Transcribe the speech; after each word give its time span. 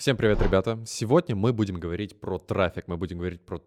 Всем 0.00 0.16
привет, 0.16 0.40
ребята! 0.40 0.78
Сегодня 0.86 1.36
мы 1.36 1.52
будем 1.52 1.78
говорить 1.78 2.18
про 2.18 2.38
трафик, 2.38 2.88
мы 2.88 2.96
будем 2.96 3.18
говорить 3.18 3.42
про 3.42 3.58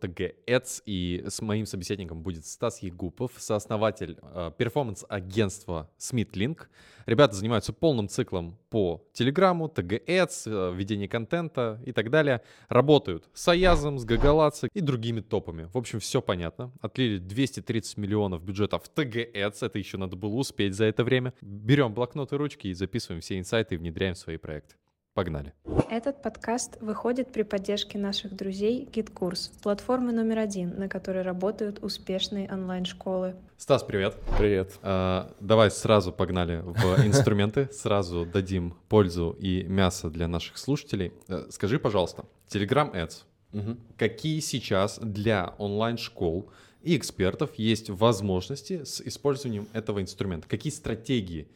Ads, 0.48 0.82
и 0.84 1.24
с 1.28 1.44
моим 1.44 1.68
собеседником 1.68 2.24
будет 2.24 2.48
Стас 2.48 2.82
Егупов, 2.82 3.34
сооснователь 3.38 4.18
э, 4.20 4.52
перформанс-агентства 4.58 5.92
SmithLink. 6.00 6.62
Ребята 7.06 7.36
занимаются 7.36 7.72
полным 7.72 8.10
циклом 8.10 8.58
по 8.72 9.08
Телеграму, 9.14 9.68
TG 9.68 10.06
Ads, 10.08 10.72
э, 10.72 10.72
контента 11.08 11.80
и 11.86 11.92
так 11.92 12.10
далее. 12.10 12.42
Работают 12.68 13.30
с 13.36 13.48
Аязом, 13.50 14.00
с 14.00 14.04
Гагалаци 14.04 14.70
и 14.74 14.82
другими 14.82 15.20
топами. 15.20 15.70
В 15.72 15.78
общем, 15.78 16.00
все 16.00 16.20
понятно. 16.20 16.72
Отлили 16.82 17.20
230 17.20 17.98
миллионов 17.98 18.44
бюджета 18.44 18.80
в 18.80 18.90
Ads, 19.36 19.58
это 19.68 19.78
еще 19.78 19.98
надо 20.00 20.16
было 20.16 20.34
успеть 20.34 20.74
за 20.74 20.86
это 20.86 21.04
время. 21.04 21.36
Берем 21.42 21.94
блокноты 21.94 22.38
ручки 22.38 22.70
и 22.70 22.74
записываем 22.74 23.22
все 23.22 23.38
инсайты 23.38 23.76
и 23.76 23.78
внедряем 23.78 24.16
в 24.16 24.18
свои 24.18 24.38
проекты. 24.38 24.74
Погнали. 25.14 25.54
Этот 25.92 26.24
подкаст 26.24 26.82
выходит 26.82 27.32
при 27.32 27.44
поддержке 27.44 28.00
наших 28.00 28.36
друзей 28.36 28.90
GitKurs, 28.92 29.52
платформы 29.62 30.12
номер 30.12 30.40
один, 30.40 30.76
на 30.80 30.90
которой 30.90 31.22
работают 31.22 31.84
успешные 31.84 32.52
онлайн-школы. 32.52 33.36
Стас, 33.58 33.84
привет. 33.84 34.16
Привет. 34.40 34.80
А, 34.82 35.32
давай 35.40 35.70
сразу 35.70 36.12
погнали 36.12 36.64
в 36.64 37.06
инструменты, 37.06 37.70
сразу 37.72 38.26
дадим 38.26 38.76
пользу 38.90 39.38
и 39.40 39.62
мясо 39.64 40.10
для 40.10 40.28
наших 40.28 40.58
слушателей. 40.58 41.14
Э, 41.28 41.46
скажи, 41.52 41.78
пожалуйста, 41.78 42.26
Telegram 42.50 42.92
Ads, 42.92 43.24
угу. 43.54 43.78
какие 43.98 44.40
сейчас 44.40 44.98
для 44.98 45.54
онлайн-школ 45.60 46.50
и 46.82 46.98
экспертов 46.98 47.52
есть 47.58 47.92
возможности 47.92 48.84
с 48.84 49.00
использованием 49.00 49.68
этого 49.74 50.02
инструмента? 50.02 50.48
Какие 50.48 50.74
стратегии 50.74 51.48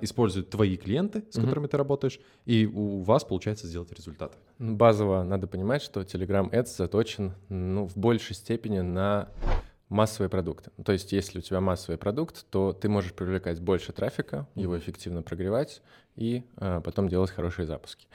используют 0.00 0.50
твои 0.50 0.76
клиенты, 0.76 1.24
с 1.30 1.34
которыми 1.38 1.66
mm-hmm. 1.66 1.70
ты 1.70 1.76
работаешь, 1.76 2.20
и 2.44 2.66
у 2.66 3.02
вас 3.02 3.24
получается 3.24 3.66
сделать 3.66 3.92
результаты. 3.92 4.38
Базово 4.58 5.22
надо 5.22 5.46
понимать, 5.46 5.82
что 5.82 6.00
Telegram 6.00 6.50
Ads 6.50 6.76
заточен 6.76 7.34
ну, 7.48 7.86
в 7.86 7.96
большей 7.96 8.34
степени 8.34 8.80
на 8.80 9.28
массовые 9.88 10.28
продукты. 10.30 10.70
То 10.84 10.92
есть, 10.92 11.12
если 11.12 11.38
у 11.38 11.42
тебя 11.42 11.60
массовый 11.60 11.98
продукт, 11.98 12.46
то 12.50 12.72
ты 12.72 12.88
можешь 12.88 13.12
привлекать 13.12 13.60
больше 13.60 13.92
трафика, 13.92 14.36
mm-hmm. 14.54 14.62
его 14.62 14.78
эффективно 14.78 15.22
прогревать 15.22 15.82
и 16.16 16.44
а, 16.56 16.80
потом 16.80 17.08
делать 17.08 17.30
хорошие 17.30 17.66
запуски. 17.66 18.06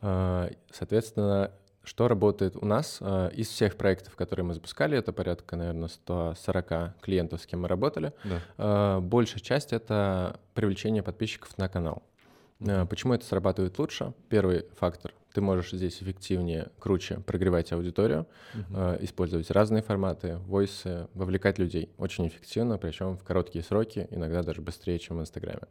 А, 0.00 0.50
соответственно, 0.72 1.52
что 1.88 2.06
работает 2.06 2.54
у 2.54 2.66
нас? 2.66 2.98
Э, 3.00 3.30
из 3.32 3.48
всех 3.48 3.76
проектов, 3.76 4.14
которые 4.14 4.44
мы 4.44 4.54
запускали, 4.54 4.96
это 4.96 5.12
порядка, 5.12 5.56
наверное, 5.56 5.88
140 5.88 7.00
клиентов, 7.00 7.40
с 7.40 7.46
кем 7.46 7.62
мы 7.62 7.68
работали. 7.68 8.12
Да. 8.24 8.40
Э, 8.58 9.00
большая 9.00 9.40
часть— 9.40 9.72
это 9.72 10.38
привлечение 10.54 11.02
подписчиков 11.02 11.56
на 11.56 11.68
канал. 11.68 12.02
Э, 12.60 12.84
почему 12.84 13.14
это 13.14 13.24
срабатывает 13.24 13.78
лучше? 13.78 14.12
Первый 14.28 14.66
фактор— 14.78 15.14
ты 15.32 15.40
можешь 15.40 15.70
здесь 15.70 16.02
эффективнее, 16.02 16.68
круче 16.78 17.20
прогревать 17.20 17.72
аудиторию, 17.72 18.26
uh-huh. 18.54 19.04
использовать 19.04 19.50
разные 19.50 19.82
форматы, 19.82 20.38
войсы, 20.46 21.06
вовлекать 21.14 21.58
людей 21.58 21.90
очень 21.96 22.26
эффективно, 22.26 22.76
причем 22.76 23.16
в 23.16 23.22
короткие 23.24 23.62
сроки, 23.62 24.08
иногда 24.10 24.42
даже 24.42 24.62
быстрее, 24.62 24.98
чем 24.98 25.18
в 25.18 25.20
Инстаграме. 25.20 25.62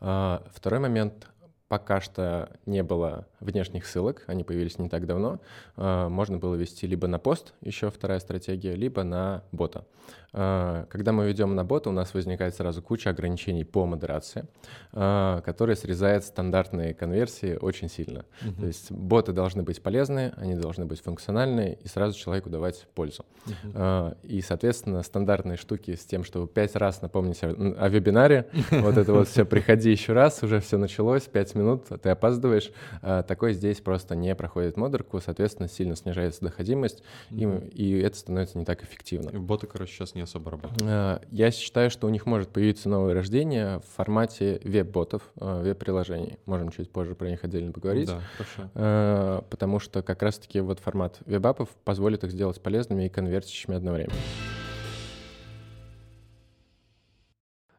Второй 0.00 0.80
момент 0.80 1.28
пока 1.68 2.00
что 2.00 2.50
не 2.64 2.82
было 2.82 3.26
внешних 3.40 3.86
ссылок, 3.86 4.24
они 4.26 4.44
появились 4.44 4.78
не 4.78 4.88
так 4.88 5.06
давно. 5.06 5.40
А, 5.76 6.08
можно 6.08 6.38
было 6.38 6.54
вести 6.54 6.86
либо 6.86 7.06
на 7.06 7.18
пост, 7.18 7.54
еще 7.60 7.90
вторая 7.90 8.20
стратегия, 8.20 8.74
либо 8.74 9.02
на 9.02 9.42
бота. 9.52 9.84
А, 10.32 10.86
когда 10.90 11.12
мы 11.12 11.26
ведем 11.26 11.54
на 11.54 11.64
бота, 11.64 11.90
у 11.90 11.92
нас 11.92 12.14
возникает 12.14 12.54
сразу 12.54 12.82
куча 12.82 13.10
ограничений 13.10 13.64
по 13.64 13.86
модерации, 13.86 14.46
а, 14.92 15.40
которые 15.40 15.76
срезают 15.76 16.24
стандартные 16.24 16.94
конверсии 16.94 17.56
очень 17.56 17.88
сильно. 17.88 18.24
Uh-huh. 18.42 18.60
То 18.60 18.66
есть 18.66 18.92
боты 18.92 19.32
должны 19.32 19.62
быть 19.62 19.82
полезные, 19.82 20.34
они 20.36 20.54
должны 20.54 20.84
быть 20.84 21.00
функциональные 21.00 21.78
и 21.82 21.88
сразу 21.88 22.16
человеку 22.16 22.50
давать 22.50 22.86
пользу. 22.94 23.24
Uh-huh. 23.46 24.16
И, 24.22 24.40
соответственно, 24.40 25.02
стандартные 25.02 25.56
штуки 25.56 25.94
с 25.94 26.04
тем, 26.04 26.22
чтобы 26.22 26.46
пять 26.46 26.76
раз 26.76 27.02
напомнить 27.02 27.42
о, 27.42 27.48
о 27.48 27.88
вебинаре, 27.88 28.48
вот 28.70 28.96
это 28.96 29.12
вот 29.12 29.28
все, 29.28 29.44
приходи 29.44 29.90
еще 29.90 30.12
раз, 30.12 30.42
уже 30.42 30.60
все 30.60 30.76
началось, 30.76 31.22
пять 31.22 31.55
минут, 31.56 31.86
ты 32.02 32.08
опаздываешь, 32.10 32.70
такой 33.00 33.52
здесь 33.54 33.80
просто 33.80 34.14
не 34.14 34.34
проходит 34.34 34.76
модерку, 34.76 35.20
соответственно, 35.20 35.68
сильно 35.68 35.96
снижается 35.96 36.42
доходимость, 36.42 37.02
mm-hmm. 37.30 37.70
и, 37.70 37.82
и 37.82 38.00
это 38.00 38.16
становится 38.16 38.58
не 38.58 38.64
так 38.64 38.84
эффективно. 38.84 39.30
И 39.30 39.38
боты, 39.38 39.66
короче, 39.66 39.92
сейчас 39.92 40.14
не 40.14 40.20
особо 40.20 40.52
работают. 40.52 40.82
Э, 40.82 41.20
я 41.30 41.50
считаю, 41.50 41.90
что 41.90 42.06
у 42.06 42.10
них 42.10 42.26
может 42.26 42.50
появиться 42.50 42.88
новое 42.88 43.14
рождение 43.14 43.80
в 43.80 43.96
формате 43.96 44.60
веб-ботов, 44.62 45.22
веб-приложений. 45.36 46.38
Можем 46.46 46.70
чуть 46.70 46.90
позже 46.90 47.14
про 47.14 47.28
них 47.28 47.44
отдельно 47.44 47.72
поговорить. 47.72 48.08
Да, 48.08 48.20
хорошо. 48.36 49.44
Потому 49.50 49.78
что 49.80 50.02
как 50.02 50.22
раз-таки 50.22 50.60
вот 50.60 50.80
формат 50.80 51.18
веб-апов 51.26 51.70
позволит 51.84 52.24
их 52.24 52.30
сделать 52.30 52.60
полезными 52.60 53.06
и 53.06 53.08
конвертящими 53.08 53.76
одновременно. 53.76 54.14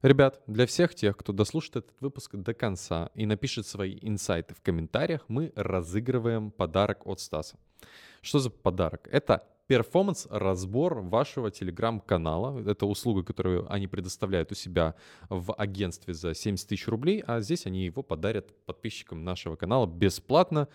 Ребят, 0.07 0.41
для 0.47 0.65
всех 0.65 0.95
тех, 0.95 1.17
кто 1.17 1.33
дослушает 1.33 1.75
этот 1.75 1.99
выпуск 1.99 2.33
до 2.33 2.53
конца 2.53 3.09
и 3.13 3.25
напишет 3.25 3.67
свои 3.67 3.99
инсайты 4.01 4.55
в 4.55 4.61
комментариях, 4.61 5.25
мы 5.27 5.51
разыгрываем 5.53 6.49
подарок 6.49 7.05
от 7.05 7.19
Стаса. 7.19 7.57
Что 8.21 8.39
за 8.39 8.49
подарок? 8.49 9.09
Это 9.11 9.45
перформанс-разбор 9.67 11.01
вашего 11.01 11.51
телеграм-канала. 11.51 12.57
Это 12.69 12.85
услуга, 12.85 13.23
которую 13.23 13.69
они 13.69 13.87
предоставляют 13.87 14.49
у 14.53 14.55
себя 14.55 14.95
в 15.27 15.53
агентстве 15.53 16.13
за 16.13 16.33
70 16.33 16.69
тысяч 16.69 16.87
рублей, 16.87 17.21
а 17.27 17.41
здесь 17.41 17.65
они 17.65 17.83
его 17.83 18.01
подарят 18.01 18.55
подписчикам 18.65 19.25
нашего 19.25 19.57
канала 19.57 19.87
бесплатно. 19.87 20.69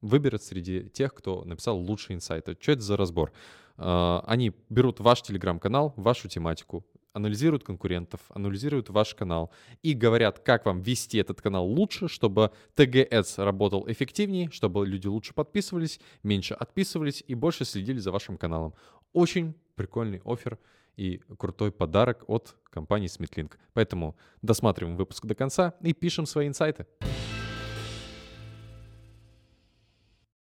Выберут 0.00 0.42
среди 0.42 0.88
тех, 0.88 1.14
кто 1.14 1.44
написал 1.44 1.78
лучшие 1.78 2.16
инсайты. 2.16 2.56
Что 2.58 2.72
это 2.72 2.82
за 2.82 2.96
разбор? 2.96 3.30
А, 3.76 4.24
они 4.26 4.52
берут 4.70 4.98
ваш 4.98 5.22
телеграм-канал, 5.22 5.94
вашу 5.96 6.28
тематику, 6.28 6.84
анализируют 7.12 7.64
конкурентов, 7.64 8.20
анализируют 8.30 8.90
ваш 8.90 9.14
канал 9.14 9.50
и 9.82 9.92
говорят, 9.92 10.38
как 10.38 10.66
вам 10.66 10.80
вести 10.80 11.18
этот 11.18 11.40
канал 11.40 11.66
лучше, 11.66 12.08
чтобы 12.08 12.50
TGS 12.76 13.42
работал 13.44 13.84
эффективнее, 13.88 14.50
чтобы 14.50 14.86
люди 14.86 15.06
лучше 15.06 15.34
подписывались, 15.34 16.00
меньше 16.22 16.54
отписывались 16.54 17.22
и 17.26 17.34
больше 17.34 17.64
следили 17.64 17.98
за 17.98 18.10
вашим 18.10 18.36
каналом. 18.36 18.74
Очень 19.12 19.54
прикольный 19.74 20.20
офер 20.24 20.58
и 20.96 21.20
крутой 21.38 21.72
подарок 21.72 22.24
от 22.28 22.56
компании 22.70 23.08
SmithLink. 23.08 23.52
Поэтому 23.72 24.16
досматриваем 24.42 24.96
выпуск 24.96 25.26
до 25.26 25.34
конца 25.34 25.74
и 25.82 25.92
пишем 25.92 26.26
свои 26.26 26.46
инсайты. 26.46 26.86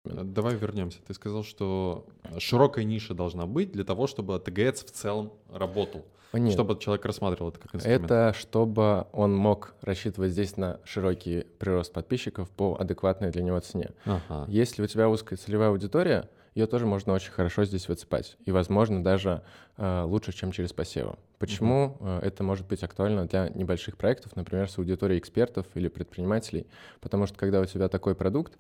Давай 0.06 0.54
вернемся. 0.54 0.98
Ты 1.06 1.14
сказал, 1.14 1.44
что 1.44 2.06
широкая 2.38 2.84
ниша 2.84 3.14
должна 3.14 3.46
быть 3.46 3.72
для 3.72 3.84
того, 3.84 4.06
чтобы 4.06 4.38
ТГС 4.38 4.84
в 4.84 4.90
целом 4.90 5.32
работал. 5.50 6.04
Нет. 6.32 6.52
Чтобы 6.52 6.78
человек 6.78 7.04
рассматривал 7.04 7.50
это 7.50 7.60
как 7.60 7.74
инструмент. 7.74 8.04
Это 8.04 8.34
чтобы 8.36 9.06
он 9.12 9.34
мог 9.34 9.74
рассчитывать 9.80 10.32
здесь 10.32 10.56
на 10.56 10.80
широкий 10.84 11.46
прирост 11.58 11.92
подписчиков 11.92 12.50
по 12.50 12.76
адекватной 12.78 13.30
для 13.30 13.42
него 13.42 13.58
цене. 13.60 13.90
Ага. 14.04 14.44
Если 14.48 14.82
у 14.82 14.86
тебя 14.86 15.08
узкая 15.08 15.38
целевая 15.38 15.70
аудитория, 15.70 16.28
ее 16.54 16.66
тоже 16.66 16.86
можно 16.86 17.12
очень 17.12 17.32
хорошо 17.32 17.64
здесь 17.64 17.86
выцепать. 17.86 18.38
И, 18.46 18.50
возможно, 18.50 19.04
даже 19.04 19.42
э, 19.76 20.02
лучше, 20.04 20.32
чем 20.32 20.52
через 20.52 20.72
посевы. 20.72 21.16
Почему 21.38 21.98
uh-huh. 22.00 22.22
э, 22.22 22.28
это 22.28 22.42
может 22.42 22.66
быть 22.66 22.82
актуально 22.82 23.26
для 23.26 23.50
небольших 23.50 23.98
проектов, 23.98 24.36
например, 24.36 24.70
с 24.70 24.78
аудиторией 24.78 25.18
экспертов 25.18 25.66
или 25.74 25.88
предпринимателей? 25.88 26.66
Потому 27.02 27.26
что 27.26 27.36
когда 27.36 27.60
у 27.60 27.66
тебя 27.66 27.88
такой 27.88 28.14
продукт, 28.14 28.56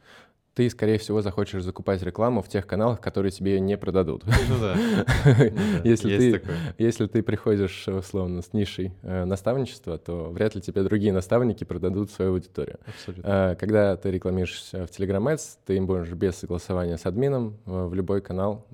ты, 0.56 0.70
скорее 0.70 0.96
всего, 0.96 1.20
захочешь 1.20 1.62
закупать 1.62 2.02
рекламу 2.02 2.40
в 2.40 2.48
тех 2.48 2.66
каналах, 2.66 2.98
которые 2.98 3.30
тебе 3.30 3.56
ее 3.56 3.60
не 3.60 3.76
продадут. 3.76 4.24
Ну 4.24 4.58
да. 4.58 4.74
Ну 4.74 5.84
если, 5.84 6.16
ты, 6.16 6.42
если 6.78 7.06
ты 7.06 7.22
приходишь, 7.22 7.86
условно, 7.86 8.40
с 8.40 8.54
нишей 8.54 8.94
э, 9.02 9.26
наставничества, 9.26 9.98
то 9.98 10.30
вряд 10.30 10.54
ли 10.54 10.62
тебе 10.62 10.82
другие 10.82 11.12
наставники 11.12 11.64
продадут 11.64 12.10
свою 12.10 12.32
аудиторию. 12.32 12.78
Абсолютно. 12.86 13.52
Э, 13.52 13.56
когда 13.56 13.96
ты 13.98 14.10
рекламируешься 14.10 14.86
в 14.86 14.90
Telegram 14.90 15.22
Ads, 15.34 15.58
ты 15.66 15.76
им 15.76 15.84
можешь 15.84 16.14
без 16.14 16.36
согласования 16.36 16.96
с 16.96 17.04
админом 17.04 17.58
э, 17.66 17.84
в 17.84 17.92
любой 17.92 18.22
канал 18.22 18.66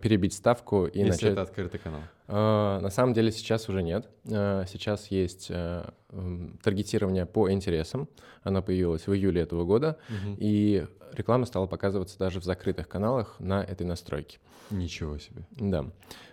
перебить 0.00 0.32
ставку 0.32 0.86
и 0.86 1.00
если 1.00 1.10
начать... 1.10 1.32
Это 1.32 1.42
открытый 1.42 1.80
канал. 1.80 2.00
На 2.28 2.90
самом 2.90 3.12
деле 3.12 3.30
сейчас 3.30 3.68
уже 3.68 3.82
нет. 3.84 4.08
Сейчас 4.24 5.12
есть 5.12 5.52
uh, 6.16 6.58
таргетирование 6.62 7.26
по 7.26 7.50
интересам. 7.50 8.08
Оно 8.42 8.62
появилось 8.62 9.06
в 9.06 9.14
июле 9.14 9.42
этого 9.42 9.64
года, 9.64 9.98
uh-huh. 10.08 10.36
и 10.38 10.86
реклама 11.12 11.46
стала 11.46 11.66
показываться 11.66 12.18
даже 12.18 12.40
в 12.40 12.44
закрытых 12.44 12.88
каналах 12.88 13.36
на 13.38 13.62
этой 13.62 13.86
настройке. 13.86 14.38
Ничего 14.70 15.18
себе. 15.18 15.44
Да. 15.52 15.86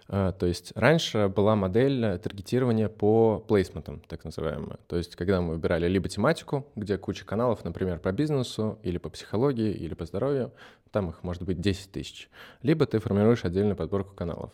То 0.07 0.45
есть 0.45 0.73
раньше 0.75 1.31
была 1.33 1.55
модель 1.55 2.19
таргетирования 2.19 2.89
по 2.89 3.39
плейсментам, 3.47 4.01
так 4.07 4.23
называемая. 4.25 4.77
То 4.87 4.97
есть 4.97 5.15
когда 5.15 5.41
мы 5.41 5.53
выбирали 5.53 5.87
либо 5.87 6.09
тематику, 6.09 6.67
где 6.75 6.97
куча 6.97 7.25
каналов, 7.25 7.63
например, 7.63 7.99
по 7.99 8.11
бизнесу, 8.11 8.79
или 8.83 8.97
по 8.97 9.09
психологии, 9.09 9.71
или 9.71 9.93
по 9.93 10.05
здоровью, 10.05 10.51
там 10.91 11.09
их 11.09 11.23
может 11.23 11.43
быть 11.43 11.61
10 11.61 11.91
тысяч, 11.91 12.29
либо 12.61 12.85
ты 12.85 12.99
формируешь 12.99 13.45
отдельную 13.45 13.75
подборку 13.75 14.13
каналов. 14.13 14.51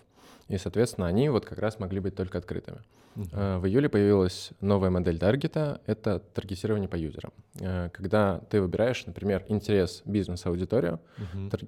и, 0.48 0.58
соответственно, 0.58 1.08
они 1.08 1.30
вот 1.30 1.46
как 1.46 1.60
раз 1.60 1.80
могли 1.80 2.00
быть 2.00 2.16
только 2.16 2.38
открытыми. 2.38 2.80
Э, 3.32 3.58
В 3.58 3.66
июле 3.68 3.90
появилась 3.90 4.52
новая 4.62 4.90
модель 4.90 5.18
таргета— 5.20 5.82
это 5.86 6.20
таргетирование 6.20 6.88
по 6.88 6.96
юзерам. 6.96 7.32
Э, 7.60 7.90
Когда 7.92 8.40
ты 8.50 8.62
выбираешь, 8.62 9.06
например, 9.06 9.44
интерес 9.48 10.02
бизнес-аудиторию, 10.06 11.00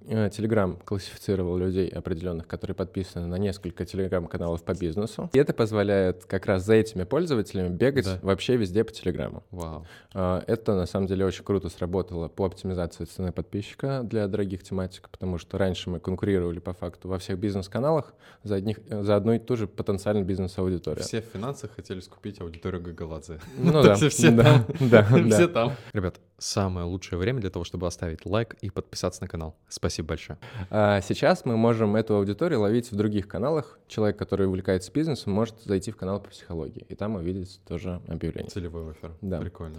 э, 0.08 0.28
Telegram 0.30 0.82
классифицировал 0.84 1.58
людей 1.58 1.88
определенных, 1.90 2.48
которые 2.48 2.76
подписаны 2.76 3.28
на 3.28 3.36
несколько 3.36 3.86
телеграм-каналов 3.86 4.64
по 4.64 4.74
бизнесу. 4.74 5.30
И 5.34 5.38
это 5.40 5.54
позволяет 5.54 6.26
как 6.26 6.46
раз 6.46 6.66
за 6.66 6.76
этими 6.76 7.04
пользователями 7.04 7.70
бегать 7.70 8.06
Да. 8.06 8.20
вообще 8.22 8.56
везде 8.58 8.84
по 8.84 8.92
Телеграму. 8.92 9.44
Вау. 9.52 9.86
Это 10.14 10.76
на 10.76 10.86
самом 10.86 11.08
деле 11.08 11.26
очень 11.26 11.44
круто 11.44 11.70
сработало 11.70 12.28
по 12.28 12.46
оптимизации 12.46 13.06
цены 13.06 13.32
подписчика 13.32 14.02
для 14.04 14.28
дорогих 14.28 14.64
тематик, 14.64 15.10
потому 15.10 15.38
что 15.38 15.58
раньше 15.58 15.90
мы 15.90 16.00
конкурировали 16.00 16.60
по 16.60 16.74
факту 16.74 17.08
во 17.08 17.18
всех 17.18 17.40
бизнес-каналах 17.40 18.14
за, 18.44 18.56
одних, 18.56 18.80
за 18.90 19.16
одну 19.16 19.34
и 19.34 19.40
ту 19.40 19.56
же 19.56 19.68
потенциальную 19.68 20.26
бизнес-аудиторию. 20.26 21.04
Все 21.04 21.22
финансах 21.42 21.72
хотели 21.76 22.00
скупить 22.00 22.40
аудиторию 22.42 22.82
Гагаладзе. 22.82 23.40
Ну 23.58 23.72
да, 23.84 23.96
все 23.96 24.32
да, 24.32 24.44
там. 24.44 24.90
да, 24.90 25.04
Все 25.30 25.48
да. 25.48 25.54
там. 25.54 25.72
Ребят, 25.94 26.20
самое 26.38 26.86
лучшее 26.86 27.20
время 27.20 27.42
для 27.42 27.50
того, 27.50 27.66
чтобы 27.66 27.88
оставить 27.88 28.26
лайк 28.26 28.56
и 28.62 28.70
подписаться 28.70 29.22
на 29.22 29.28
канал. 29.28 29.56
Спасибо 29.68 30.10
большое. 30.10 30.40
А 30.70 31.02
сейчас 31.02 31.46
мы 31.46 31.58
можем 31.58 31.96
эту 31.96 32.16
аудиторию 32.16 32.62
ловить 32.62 32.92
в 32.92 32.96
других 32.96 33.28
каналах. 33.28 33.80
Человек, 33.88 34.18
который 34.18 34.48
увлекается 34.48 34.92
бизнесом, 34.92 35.34
может 35.34 35.62
зайти 35.62 35.92
в 35.92 35.98
канал 35.98 36.22
по 36.22 36.30
психологии, 36.30 36.86
и 36.88 36.96
там 36.96 37.16
увидеть 37.16 37.60
тоже 37.68 38.02
объявление. 38.08 38.50
Целевой 38.50 38.92
офер. 38.92 39.12
Да. 39.22 39.40
Прикольно. 39.40 39.78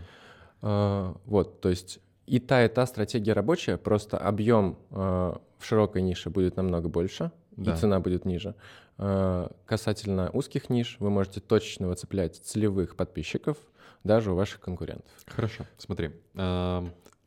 А, 0.61 1.17
Вот, 1.27 1.61
то 1.61 1.69
есть 1.69 2.01
и 2.27 2.39
та, 2.39 2.65
и 2.65 2.69
та 2.69 2.87
стратегия 2.87 3.33
рабочая, 3.33 3.77
просто 3.77 4.17
объем 4.17 4.79
а, 4.91 5.41
в 5.59 5.65
широкой 5.67 6.03
нише 6.03 6.31
будет 6.31 6.57
намного 6.57 6.89
больше, 6.89 7.31
Да. 7.57 7.75
и 7.75 7.77
цена 7.77 8.01
будет 8.01 8.25
ниже. 8.25 8.55
А, 8.99 9.51
Касательно 9.67 10.31
узких 10.33 10.71
ниш, 10.71 10.97
вы 11.01 11.11
можете 11.11 11.41
точечно 11.41 11.89
выцеплять 11.89 12.37
целевых 12.37 12.97
подписчиков 12.97 13.57
даже 14.05 14.33
у 14.33 14.35
ваших 14.35 14.61
конкурентов. 14.61 15.11
Хорошо, 15.27 15.65
смотри. 15.79 16.11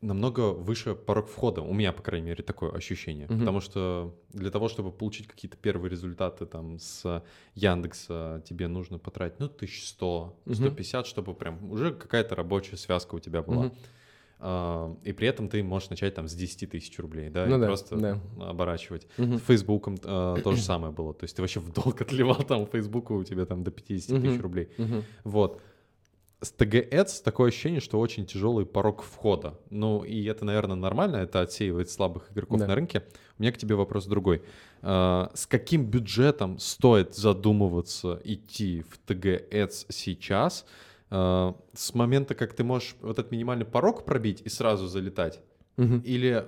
Намного 0.02 0.52
выше 0.52 0.94
порог 0.94 1.28
входа, 1.28 1.62
у 1.62 1.74
меня, 1.74 1.92
по 1.92 2.04
крайней 2.04 2.28
мере, 2.28 2.44
такое 2.44 2.72
ощущение. 2.72 3.26
Мгм. 3.28 3.40
Потому 3.40 3.60
что 3.60 4.16
для 4.34 4.52
того, 4.52 4.68
чтобы 4.68 4.92
получить 4.92 5.26
какие-то 5.28 5.58
первые 5.58 5.90
результаты 5.90 6.46
там 6.46 6.78
с 6.78 7.24
Яндекса, 7.56 8.44
тебе 8.48 8.68
нужно 8.68 9.00
потратить, 9.00 9.40
ну, 9.40 9.48
1100, 9.50 10.38
Мгм. 10.46 10.56
150, 10.56 11.08
чтобы 11.08 11.34
прям 11.34 11.72
уже 11.72 11.92
какая-то 11.92 12.36
рабочая 12.36 12.78
связка 12.78 13.16
у 13.16 13.20
тебя 13.20 13.42
была. 13.42 13.64
Мгм. 13.64 13.74
А, 14.48 14.96
И 15.04 15.12
при 15.12 15.28
этом 15.28 15.50
ты 15.50 15.64
можешь 15.64 15.90
начать 15.90 16.14
там 16.14 16.28
с 16.28 16.36
10 16.36 16.70
тысяч 16.70 17.00
рублей, 17.00 17.30
да, 17.32 17.48
Ну 17.48 17.58
и 17.58 17.60
да, 17.60 17.66
просто 17.66 17.96
да. 17.98 18.20
оборачивать. 18.40 19.08
Мгм. 19.18 19.40
С 19.40 19.42
Фейсбуком 19.42 19.96
э, 20.04 20.36
то 20.44 20.52
же 20.52 20.62
самое 20.62 20.94
было. 20.94 21.14
То 21.16 21.24
есть 21.24 21.36
ты 21.36 21.42
вообще 21.42 21.60
в 21.60 21.72
долг 21.74 22.00
отливал 22.02 22.36
там 22.44 22.68
Фейсбуку, 22.68 23.16
у 23.16 23.24
тебя 23.24 23.46
там 23.46 23.64
до 23.64 23.72
50 23.72 24.22
тысяч 24.22 24.34
Мгм. 24.36 24.42
рублей. 24.42 24.70
Мгм. 24.78 25.04
Вот. 25.24 25.62
С 26.42 26.54
TG 26.56 26.90
Ads 26.92 27.24
такое 27.24 27.48
ощущение, 27.48 27.80
что 27.80 28.00
очень 28.00 28.28
тяжелый 28.28 28.66
порог 28.68 29.02
входа. 29.02 29.58
Ну, 29.72 30.04
и 30.04 30.26
это, 30.26 30.46
наверное, 30.46 30.76
нормально, 30.76 31.16
это 31.16 31.42
отсеивает 31.42 31.90
слабых 31.90 32.32
игроков 32.32 32.60
Да. 32.60 32.68
на 32.68 32.76
рынке. 32.76 33.04
У 33.40 33.42
меня 33.42 33.52
к 33.52 33.58
тебе 33.58 33.74
вопрос 33.74 34.06
другой. 34.06 34.44
А, 34.84 35.32
С 35.34 35.48
каким 35.48 35.86
бюджетом 35.86 36.60
стоит 36.60 37.16
задумываться 37.16 38.22
идти 38.24 38.84
в 38.84 39.00
TG 39.10 39.50
Ads 39.50 39.86
сейчас? 39.90 40.66
А, 41.10 41.56
С 41.74 41.94
момента, 41.94 42.36
как 42.36 42.54
ты 42.54 42.64
можешь 42.64 42.96
вот 43.02 43.20
этот 43.20 43.32
минимальный 43.32 43.66
порог 43.66 44.06
пробить 44.06 44.42
и 44.46 44.50
сразу 44.50 44.88
залетать? 44.88 45.40
Мгм. 45.78 46.00
Или 46.00 46.46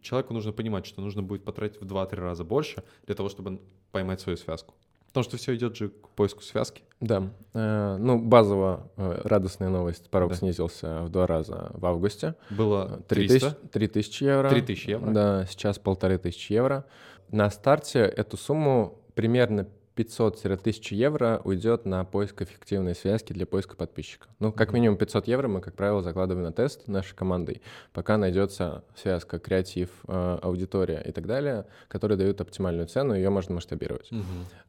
человеку 0.00 0.32
нужно 0.34 0.52
понимать, 0.52 0.86
что 0.86 1.00
нужно 1.00 1.22
будет 1.22 1.44
потратить 1.44 1.80
в 1.80 1.84
2-3 1.86 2.20
раза 2.20 2.44
больше 2.44 2.82
для 3.06 3.14
того, 3.14 3.28
чтобы 3.28 3.60
поймать 3.92 4.20
свою 4.20 4.36
связку? 4.36 4.74
Потому 5.08 5.24
что 5.24 5.36
все 5.38 5.56
идет 5.56 5.76
же 5.76 5.88
к 5.88 6.08
поиску 6.10 6.40
связки. 6.42 6.82
Да. 7.00 7.30
Э, 7.52 7.96
Ну, 7.98 8.18
базово 8.20 8.88
э, 8.96 9.22
радостная 9.24 9.68
новость. 9.68 10.08
Порог 10.08 10.30
Да. 10.30 10.36
снизился 10.36 11.02
в 11.02 11.08
два 11.08 11.26
раза 11.26 11.70
в 11.74 11.84
августе. 11.84 12.36
Было 12.48 13.02
3000, 13.08 13.40
300. 13.40 13.68
3000 13.72 14.24
евро. 14.24 14.48
3000 14.48 14.90
евро. 14.90 15.10
Да, 15.10 15.46
сейчас 15.46 15.78
полторы 15.80 16.16
тысячи 16.18 16.52
евро. 16.52 16.84
На 17.32 17.50
старте 17.50 17.98
эту 18.00 18.36
сумму 18.36 19.00
примерно 19.14 19.66
500-1000 20.00 20.94
евро 20.94 21.40
уйдет 21.44 21.84
на 21.84 22.04
поиск 22.04 22.42
эффективной 22.42 22.94
связки 22.94 23.32
для 23.32 23.46
поиска 23.46 23.76
подписчика. 23.76 24.28
Ну, 24.38 24.52
как 24.52 24.72
минимум 24.72 24.96
500 24.96 25.28
евро 25.28 25.48
мы, 25.48 25.60
как 25.60 25.74
правило, 25.74 26.02
закладываем 26.02 26.44
на 26.44 26.52
тест 26.52 26.88
нашей 26.88 27.14
командой, 27.14 27.62
пока 27.92 28.16
найдется 28.16 28.84
связка 28.94 29.38
креатив, 29.38 29.90
э, 30.08 30.38
аудитория 30.42 31.02
и 31.06 31.12
так 31.12 31.26
далее, 31.26 31.66
которые 31.88 32.16
дают 32.18 32.40
оптимальную 32.40 32.86
цену, 32.86 33.14
ее 33.14 33.30
можно 33.30 33.54
масштабировать. 33.54 34.10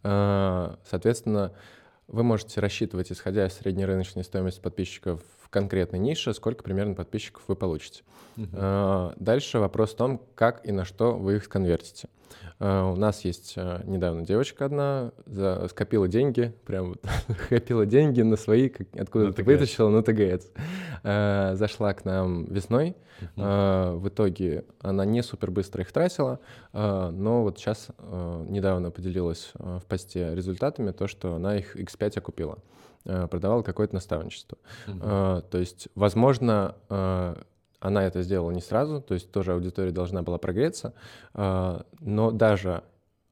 А, 0.03 0.77
Соответственно, 0.89 1.53
вы 2.07 2.23
можете 2.23 2.59
рассчитывать, 2.59 3.11
исходя 3.11 3.45
из 3.45 3.53
среднерыночной 3.53 4.23
стоимости 4.23 4.59
подписчиков 4.59 5.21
в 5.41 5.49
конкретной 5.49 5.99
нише, 5.99 6.33
сколько 6.33 6.63
примерно 6.63 6.93
подписчиков 6.93 7.43
вы 7.47 7.55
получите. 7.55 8.03
А, 8.53 9.13
Дальше 9.17 9.59
вопрос 9.59 9.93
в 9.93 9.95
том, 9.95 10.21
как 10.35 10.65
и 10.65 10.71
на 10.71 10.85
что 10.85 11.13
вы 11.13 11.37
их 11.37 11.45
сконвертите. 11.45 12.07
А, 12.07 12.20
У 12.59 12.95
нас 12.95 13.25
есть 13.25 13.55
а, 13.57 13.81
недавно 13.85 14.23
девочка 14.23 14.65
одна, 14.65 15.11
за- 15.25 15.67
скопила 15.69 16.07
деньги, 16.07 16.53
прям 16.65 16.89
вот 16.89 17.03
копила 17.49 17.85
деньги 17.85 18.21
на 18.21 18.35
свои, 18.37 18.69
как- 18.69 18.87
откуда-то 18.95 19.31
вытащила 19.43 19.89
на 19.89 20.03
ТГС. 20.03 20.51
А, 21.03 21.55
Зашла 21.55 21.93
к 21.93 22.05
нам 22.05 22.45
весной, 22.45 22.95
В 23.35 24.07
итоге 24.07 24.65
она 24.81 25.05
не 25.05 25.21
супер 25.21 25.51
быстро 25.51 25.81
их 25.83 25.91
тратила, 25.91 26.39
но 26.73 27.43
вот 27.43 27.59
сейчас 27.59 27.87
недавно 27.99 28.89
поделилась 28.91 29.51
в 29.55 29.83
посте 29.87 30.33
результатами, 30.35 30.91
то, 30.91 31.07
что 31.07 31.35
она 31.35 31.57
их 31.57 31.75
X5 31.75 32.17
окупила, 32.17 32.57
продавала 33.03 33.61
какое-то 33.63 33.93
наставничество. 33.93 34.57
То 34.87 35.43
есть, 35.53 35.89
возможно, 35.95 36.75
она 37.81 38.05
это 38.05 38.21
сделала 38.21 38.51
не 38.51 38.61
сразу, 38.61 39.01
то 39.01 39.15
есть 39.15 39.31
тоже 39.31 39.53
аудитория 39.53 39.91
должна 39.91 40.21
была 40.21 40.37
прогреться, 40.37 40.93
а, 41.33 41.83
но 41.99 42.31
даже 42.31 42.83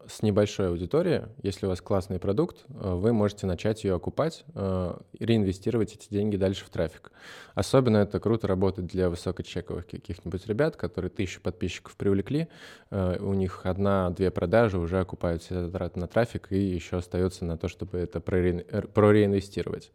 с 0.10 0.22
небольшой 0.22 0.70
аудиторией, 0.70 1.24
если 1.44 1.66
у 1.66 1.70
вас 1.70 1.82
классный 1.82 2.20
продукт, 2.20 2.66
а, 2.70 2.96
вы 2.96 3.14
можете 3.14 3.48
начать 3.48 3.84
ее 3.84 3.96
окупать, 3.96 4.44
и 4.56 5.26
реинвестировать 5.26 5.94
эти 5.94 6.10
деньги 6.10 6.36
дальше 6.36 6.66
в 6.66 6.70
трафик. 6.70 7.12
Особенно 7.56 7.98
это 7.98 8.20
круто 8.20 8.48
работает 8.48 8.88
для 8.88 9.10
высокочековых 9.10 9.86
каких-нибудь 9.86 10.48
ребят, 10.48 10.76
которые 10.76 11.10
тысячу 11.10 11.42
подписчиков 11.42 11.96
привлекли, 11.96 12.48
а, 12.92 13.18
у 13.20 13.34
них 13.34 13.62
одна-две 13.66 14.32
продажи 14.32 14.78
уже 14.78 15.00
окупают 15.00 15.44
все 15.44 15.66
затраты 15.66 16.00
на 16.00 16.08
трафик 16.08 16.52
и 16.52 16.58
еще 16.58 16.98
остается 16.98 17.46
на 17.46 17.58
то, 17.58 17.68
чтобы 17.68 17.98
это 17.98 18.20
прореин- 18.20 18.66
э, 18.70 18.82
прореинвестировать. 18.82 19.92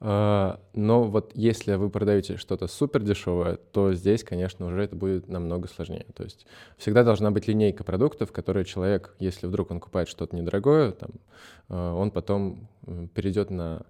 А, 0.00 0.60
Но 0.74 1.04
вот 1.04 1.32
если 1.34 1.74
вы 1.74 1.90
продаете 1.90 2.36
что-то 2.38 2.66
супер 2.66 3.02
дешевое, 3.02 3.58
то 3.72 3.92
здесь, 3.92 4.24
конечно, 4.24 4.66
уже 4.66 4.84
это 4.84 4.96
будет 4.96 5.28
намного 5.28 5.68
сложнее. 5.68 6.06
То 6.14 6.24
есть 6.24 6.46
всегда 6.78 7.04
должна 7.04 7.30
быть 7.30 7.46
линейка 7.46 7.84
продуктов, 7.84 8.32
которые 8.32 8.64
человек, 8.64 9.14
если 9.18 9.46
вдруг 9.52 9.70
он 9.70 9.78
купает 9.80 10.08
что-то 10.08 10.34
недорогое, 10.34 10.92
там, 10.92 11.10
а, 11.68 11.94
он 11.94 12.10
потом 12.10 12.68
перейдет 13.14 13.50
на 13.50 13.82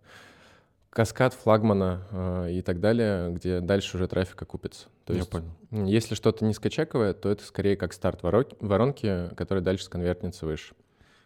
каскад 0.91 1.33
флагмана 1.33 2.07
а, 2.11 2.47
и 2.49 2.61
так 2.61 2.81
далее, 2.81 3.33
где 3.33 3.61
дальше 3.61 3.97
уже 3.97 4.09
трафик 4.09 4.43
окупится. 4.43 4.89
То 5.05 5.13
Я 5.13 5.21
есть, 5.21 5.31
понял. 5.31 5.51
если 5.71 6.15
что-то 6.15 6.45
низкочековое, 6.45 7.15
то 7.15 7.29
это 7.31 7.45
скорее 7.45 7.77
как 7.77 7.93
старт 7.93 8.23
воро- 8.23 8.57
воронки, 8.61 9.31
который 9.37 9.63
дальше 9.63 9.85
сконвертнется 9.85 10.45
выше. 10.45 10.75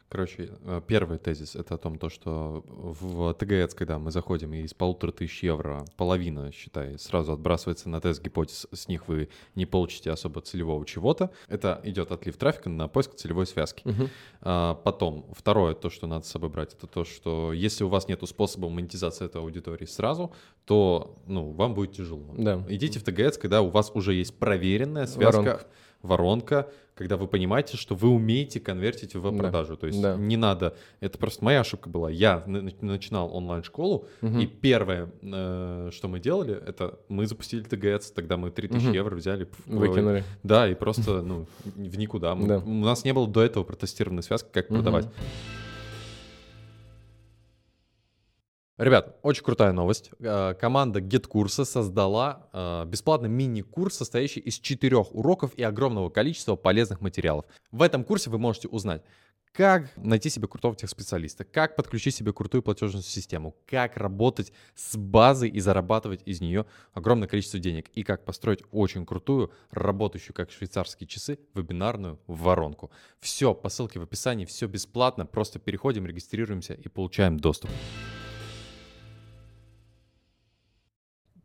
Короче, 0.08 0.50
э, 0.62 0.80
первый 0.86 1.18
тезис— 1.18 1.54
это 1.56 1.74
о 1.74 1.78
том, 1.78 1.98
то, 1.98 2.08
что 2.08 2.64
в 2.66 3.34
ТГЭЦ, 3.34 3.74
когда 3.74 3.98
мы 3.98 4.12
заходим, 4.12 4.54
и 4.54 4.62
из 4.62 4.72
полутора 4.72 5.10
тысяч 5.10 5.42
евро 5.42 5.84
половина, 5.96 6.52
считай, 6.52 6.96
сразу 6.98 7.32
отбрасывается 7.32 7.88
на 7.88 8.00
тест 8.00 8.22
гипотез, 8.22 8.68
с 8.72 8.86
них 8.86 9.08
вы 9.08 9.28
не 9.56 9.66
получите 9.66 10.12
особо 10.12 10.42
целевого 10.42 10.86
чего-то. 10.86 11.30
Это 11.48 11.80
идет 11.82 12.12
отлив 12.12 12.36
трафика 12.36 12.70
на 12.70 12.86
поиск 12.86 13.14
целевой 13.14 13.46
связки. 13.46 13.82
Мгм. 13.84 14.10
А, 14.42 14.74
потом, 14.74 15.26
второе, 15.36 15.74
то, 15.74 15.90
что 15.90 16.06
надо 16.06 16.24
с 16.24 16.30
собой 16.30 16.50
брать, 16.50 16.74
это 16.74 16.86
то, 16.86 17.04
что 17.04 17.52
если 17.52 17.82
у 17.82 17.88
вас 17.88 18.06
нет 18.06 18.22
способа 18.26 18.68
монетизации 18.68 19.26
этой 19.26 19.40
аудитории 19.40 19.86
сразу, 19.86 20.32
то 20.64 21.18
ну, 21.26 21.50
вам 21.50 21.74
будет 21.74 21.92
тяжело. 21.92 22.32
Да. 22.36 22.64
Идите 22.68 23.00
в 23.00 23.04
ТГС, 23.04 23.38
когда 23.38 23.62
у 23.62 23.70
вас 23.70 23.90
уже 23.94 24.14
есть 24.14 24.38
проверенная 24.38 25.06
связка, 25.06 25.40
Воронка. 25.40 25.66
Воронка, 26.06 26.70
когда 26.94 27.18
вы 27.18 27.26
понимаете, 27.28 27.76
что 27.76 27.94
вы 27.94 28.08
умеете 28.08 28.58
конвертить 28.58 29.14
в 29.14 29.22
Да. 29.30 29.36
продажу. 29.36 29.76
То 29.76 29.86
есть 29.86 30.00
Да. 30.00 30.16
не 30.16 30.38
надо... 30.38 30.74
Это 31.00 31.18
просто 31.18 31.44
моя 31.44 31.60
ошибка 31.60 31.90
была. 31.90 32.10
Я 32.10 32.42
на- 32.46 32.70
начинал 32.80 33.34
онлайн-школу, 33.36 34.06
Мгм. 34.22 34.40
и 34.40 34.46
первое, 34.46 35.10
э, 35.20 35.90
что 35.92 36.08
мы 36.08 36.20
делали, 36.20 36.54
это 36.66 36.98
мы 37.10 37.26
запустили 37.26 37.60
ТГС, 37.62 38.12
тогда 38.12 38.38
мы 38.38 38.50
3000 38.50 38.84
Мгм. 38.86 38.94
евро 38.94 39.14
взяли. 39.16 39.44
пф, 39.44 39.58
Выкинули. 39.66 40.24
Да, 40.42 40.66
и 40.68 40.74
просто 40.74 41.20
ну, 41.20 41.46
в 41.64 41.98
никуда. 41.98 42.34
Мы- 42.34 42.48
Да. 42.48 42.58
У 42.60 42.70
нас 42.70 43.04
не 43.04 43.12
было 43.12 43.28
до 43.28 43.42
этого 43.42 43.62
протестированной 43.64 44.22
связки, 44.22 44.48
как 44.50 44.70
Мгм. 44.70 44.78
продавать. 44.78 45.08
Ребят, 48.78 49.16
очень 49.22 49.42
крутая 49.42 49.72
новость. 49.72 50.10
Э, 50.18 50.54
Команда 50.60 51.00
GetCursa 51.00 51.64
создала 51.64 52.48
э, 52.52 52.84
бесплатный 52.86 53.30
мини-курс, 53.30 53.96
состоящий 53.96 54.40
из 54.40 54.58
четырех 54.58 55.14
уроков 55.14 55.54
и 55.54 55.62
огромного 55.62 56.10
количества 56.10 56.56
полезных 56.56 57.00
материалов. 57.00 57.46
В 57.70 57.80
этом 57.80 58.04
курсе 58.04 58.28
вы 58.28 58.38
можете 58.38 58.68
узнать, 58.68 59.02
как 59.54 59.96
найти 59.96 60.28
себе 60.28 60.46
крутого 60.46 60.76
техспециалиста, 60.76 61.44
как 61.44 61.74
подключить 61.76 62.14
себе 62.14 62.34
крутую 62.34 62.62
платежную 62.62 63.02
систему, 63.02 63.56
как 63.66 63.96
работать 63.96 64.52
с 64.74 64.94
базой 64.98 65.48
и 65.48 65.60
зарабатывать 65.60 66.20
из 66.26 66.42
нее 66.42 66.66
огромное 66.92 67.28
количество 67.28 67.58
денег, 67.58 67.88
и 67.94 68.02
как 68.02 68.26
построить 68.26 68.62
очень 68.72 69.06
крутую, 69.06 69.50
работающую 69.70 70.34
как 70.34 70.50
швейцарские 70.50 71.06
часы, 71.06 71.38
вебинарную 71.54 72.20
воронку. 72.26 72.90
Все 73.20 73.54
по 73.54 73.70
ссылке 73.70 73.98
в 73.98 74.02
описании, 74.02 74.44
все 74.44 74.66
бесплатно, 74.66 75.24
просто 75.24 75.58
переходим, 75.58 76.06
регистрируемся 76.06 76.74
и 76.74 76.88
получаем 76.88 77.38
доступ. 77.38 77.70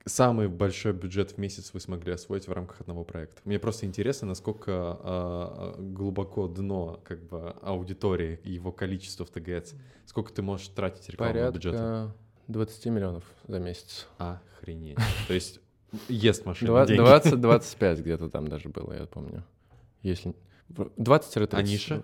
Самый 0.05 0.47
большой 0.47 0.93
бюджет 0.93 1.31
в 1.31 1.37
месяц 1.37 1.73
вы 1.73 1.79
смогли 1.79 2.13
освоить 2.13 2.47
в 2.47 2.51
рамках 2.51 2.81
одного 2.81 3.03
проекта? 3.03 3.41
Мне 3.45 3.59
просто 3.59 3.85
интересно, 3.85 4.27
насколько 4.27 4.99
э, 5.01 5.75
глубоко 5.79 6.47
дно 6.47 6.99
как 7.03 7.23
бы 7.23 7.55
аудитории 7.61 8.39
и 8.43 8.53
его 8.53 8.71
количество 8.71 9.25
в 9.25 9.29
ТГЦ. 9.29 9.73
Сколько 10.05 10.33
ты 10.33 10.41
можешь 10.41 10.67
тратить 10.69 11.09
рекламного 11.09 11.51
бюджета? 11.51 11.77
Порядка 11.77 12.15
20 12.47 12.85
миллионов 12.87 13.23
за 13.47 13.59
месяц. 13.59 14.07
Охренеть. 14.17 14.97
То 15.27 15.33
есть 15.33 15.59
ест 16.07 16.45
машина 16.45 16.69
20-25 16.69 18.01
где-то 18.01 18.29
там 18.29 18.47
даже 18.47 18.69
было, 18.69 18.93
я 18.93 19.05
помню. 19.05 19.43
Если 20.01 20.33
20-30. 20.69 21.49
А 21.51 21.61
ниша? 21.61 22.03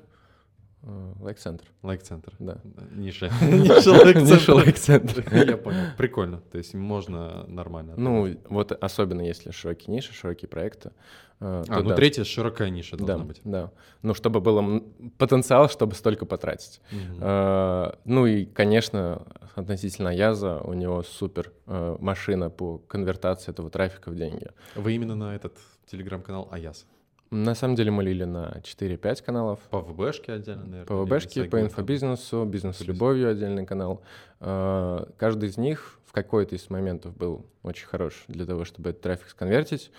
Лайк-центр. 0.82 1.66
Лайк-центр. 1.84 2.34
Да. 2.40 2.60
Ниша. 2.92 3.30
Ниша 3.42 4.54
лайк-центр. 4.54 5.24
Я 5.34 5.58
понял. 5.58 5.82
Прикольно. 5.98 6.42
То 6.52 6.58
есть 6.58 6.74
можно 6.74 7.46
нормально. 7.48 7.96
Ну, 7.98 8.38
вот 8.50 8.72
особенно 8.72 9.22
если 9.22 9.52
широкие 9.52 9.94
ниши, 9.94 10.14
широкие 10.14 10.48
проекты. 10.48 10.92
Э, 11.40 11.64
а, 11.68 11.82
ну 11.82 11.96
третья 11.96 12.24
широкая 12.24 12.70
ниша 12.70 12.98
должна 12.98 13.24
быть. 13.26 13.42
Да, 13.44 13.72
ну 14.02 14.14
чтобы 14.14 14.40
был 14.42 14.84
потенциал, 15.18 15.70
чтобы 15.70 15.94
столько 15.96 16.26
потратить. 16.26 16.82
Э, 17.22 17.92
ну 18.06 18.26
и, 18.26 18.46
конечно, 18.46 19.28
относительно 19.56 20.10
Яза, 20.10 20.60
у 20.60 20.74
него 20.74 21.04
супер 21.04 21.52
э, 21.68 21.98
машина 22.00 22.50
по 22.50 22.80
конвертации 22.80 23.52
этого 23.52 23.70
трафика 23.70 24.10
в 24.10 24.16
деньги. 24.16 24.48
Вы 24.76 24.94
именно 24.94 25.16
на 25.16 25.36
этот 25.36 25.58
телеграм-канал 25.86 26.48
Аяз? 26.52 26.86
На 27.30 27.56
самом 27.56 27.76
деле 27.76 27.92
мы 27.92 28.04
лили 28.04 28.24
на 28.24 28.62
4-5 28.64 29.24
каналов. 29.24 29.60
По 29.70 29.82
ВБшке 29.82 30.34
отдельно, 30.34 30.66
наверное? 30.66 30.86
По 30.86 30.96
ВБшке, 31.04 31.44
по 31.46 31.60
инфобизнесу, 31.60 32.46
бизнес 32.46 32.78
с 32.78 32.82
любовью 32.82 33.30
отдельный 33.30 33.66
канал. 33.66 34.02
А, 34.40 35.10
каждый 35.18 35.50
из 35.50 35.58
них 35.58 36.00
в 36.06 36.14
какой-то 36.14 36.56
из 36.56 36.70
моментов 36.70 37.16
был 37.18 37.46
очень 37.64 37.86
хорош 37.88 38.24
для 38.28 38.46
того, 38.46 38.64
чтобы 38.64 38.92
этот 38.92 39.02
трафик 39.02 39.28
сконвертить 39.28 39.92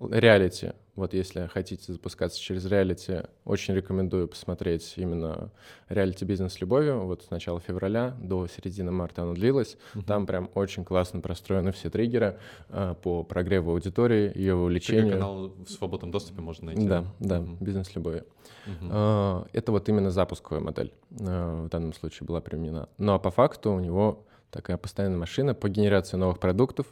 реалити. 0.00 0.72
Вот 0.96 1.14
если 1.14 1.46
хотите 1.46 1.92
запускаться 1.92 2.40
через 2.40 2.66
реалити, 2.66 3.22
очень 3.44 3.74
рекомендую 3.74 4.28
посмотреть 4.28 4.94
именно 4.96 5.50
реалити 5.88 6.24
бизнес 6.24 6.54
с 6.54 6.60
любовью. 6.60 7.06
Вот 7.06 7.22
с 7.24 7.30
начала 7.30 7.60
февраля 7.60 8.16
до 8.20 8.46
середины 8.46 8.90
марта 8.90 9.22
оно 9.22 9.34
длилось. 9.34 9.76
Uh-huh. 9.94 10.04
Там 10.04 10.26
прям 10.26 10.50
очень 10.54 10.84
классно 10.84 11.20
простроены 11.20 11.72
все 11.72 11.90
триггеры 11.90 12.38
э, 12.68 12.94
по 13.02 13.22
прогреву 13.22 13.72
аудитории, 13.72 14.36
ее 14.36 14.54
увлечению. 14.54 15.12
канал 15.12 15.52
в 15.64 15.70
свободном 15.70 16.10
доступе 16.10 16.40
можно 16.40 16.66
найти. 16.66 16.86
Да, 16.86 17.04
да, 17.18 17.38
uh-huh. 17.38 17.56
бизнес 17.60 17.88
с 17.88 17.94
любовью. 17.94 18.26
Uh-huh. 18.66 19.44
Э, 19.44 19.48
это 19.52 19.72
вот 19.72 19.88
именно 19.88 20.10
запусковая 20.10 20.62
модель 20.62 20.92
э, 21.18 21.64
в 21.66 21.68
данном 21.68 21.92
случае 21.92 22.26
была 22.26 22.40
применена. 22.40 22.88
Ну 22.98 23.14
а 23.14 23.18
по 23.18 23.30
факту 23.30 23.72
у 23.72 23.80
него 23.80 24.26
такая 24.50 24.76
постоянная 24.76 25.18
машина 25.18 25.54
по 25.54 25.68
генерации 25.68 26.16
новых 26.16 26.38
продуктов, 26.38 26.86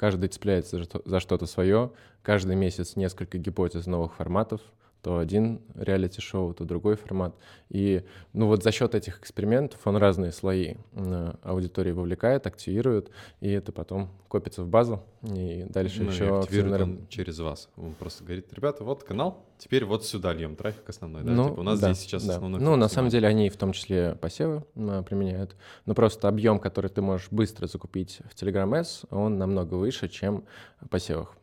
Каждый 0.00 0.30
цепляется 0.30 0.82
за 1.04 1.20
что-то 1.20 1.44
свое, 1.44 1.92
каждый 2.22 2.56
месяц 2.56 2.96
несколько 2.96 3.36
гипотез 3.36 3.84
новых 3.84 4.14
форматов, 4.14 4.62
то 5.02 5.18
один 5.18 5.60
реалити-шоу, 5.74 6.54
то 6.54 6.64
другой 6.64 6.96
формат. 6.96 7.34
И 7.68 8.04
ну 8.32 8.46
вот 8.46 8.62
за 8.62 8.72
счет 8.72 8.94
этих 8.94 9.18
экспериментов 9.18 9.80
он 9.84 9.96
разные 9.96 10.32
слои 10.32 10.74
аудитории 11.42 11.92
вовлекает, 11.92 12.46
активирует, 12.46 13.10
и 13.40 13.50
это 13.50 13.72
потом 13.72 14.10
копится 14.28 14.62
в 14.62 14.68
базу, 14.68 15.02
и 15.22 15.66
дальше 15.68 16.02
ну, 16.02 16.10
еще... 16.10 16.38
активирует 16.38 16.80
он 16.82 17.06
через 17.08 17.38
вас. 17.38 17.68
Он 17.76 17.94
просто 17.94 18.24
говорит, 18.24 18.52
ребята, 18.52 18.84
вот 18.84 19.02
канал, 19.02 19.44
теперь 19.58 19.84
вот 19.84 20.04
сюда 20.04 20.32
льем 20.32 20.54
трафик 20.56 20.88
основной. 20.88 21.22
Да? 21.24 21.32
Ну, 21.32 21.48
типа 21.48 21.60
у 21.60 21.62
нас 21.62 21.80
да, 21.80 21.92
здесь 21.92 22.04
сейчас 22.04 22.24
да. 22.24 22.34
основной... 22.34 22.60
Ну, 22.60 22.76
на 22.76 22.88
самом 22.88 23.08
деле 23.10 23.26
они 23.26 23.50
в 23.50 23.56
том 23.56 23.72
числе 23.72 24.14
посевы 24.14 24.64
а, 24.76 25.02
применяют, 25.02 25.56
но 25.86 25.94
просто 25.94 26.28
объем, 26.28 26.58
который 26.58 26.90
ты 26.90 27.02
можешь 27.02 27.28
быстро 27.30 27.66
закупить 27.66 28.20
в 28.30 28.40
Telegram 28.40 28.72
S, 28.78 29.02
он 29.10 29.38
намного 29.38 29.74
выше, 29.74 30.08
чем 30.08 30.44
в 30.80 30.88
посевах. 30.88 31.34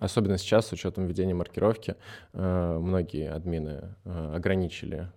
Особенно 0.00 0.38
сейчас, 0.38 0.66
с 0.66 0.72
учетом 0.72 1.06
введения 1.06 1.34
маркировки, 1.34 1.94
э, 2.32 2.78
многие 2.80 3.30
админы 3.30 3.94
э, 4.04 4.32
ограничили 4.34 5.08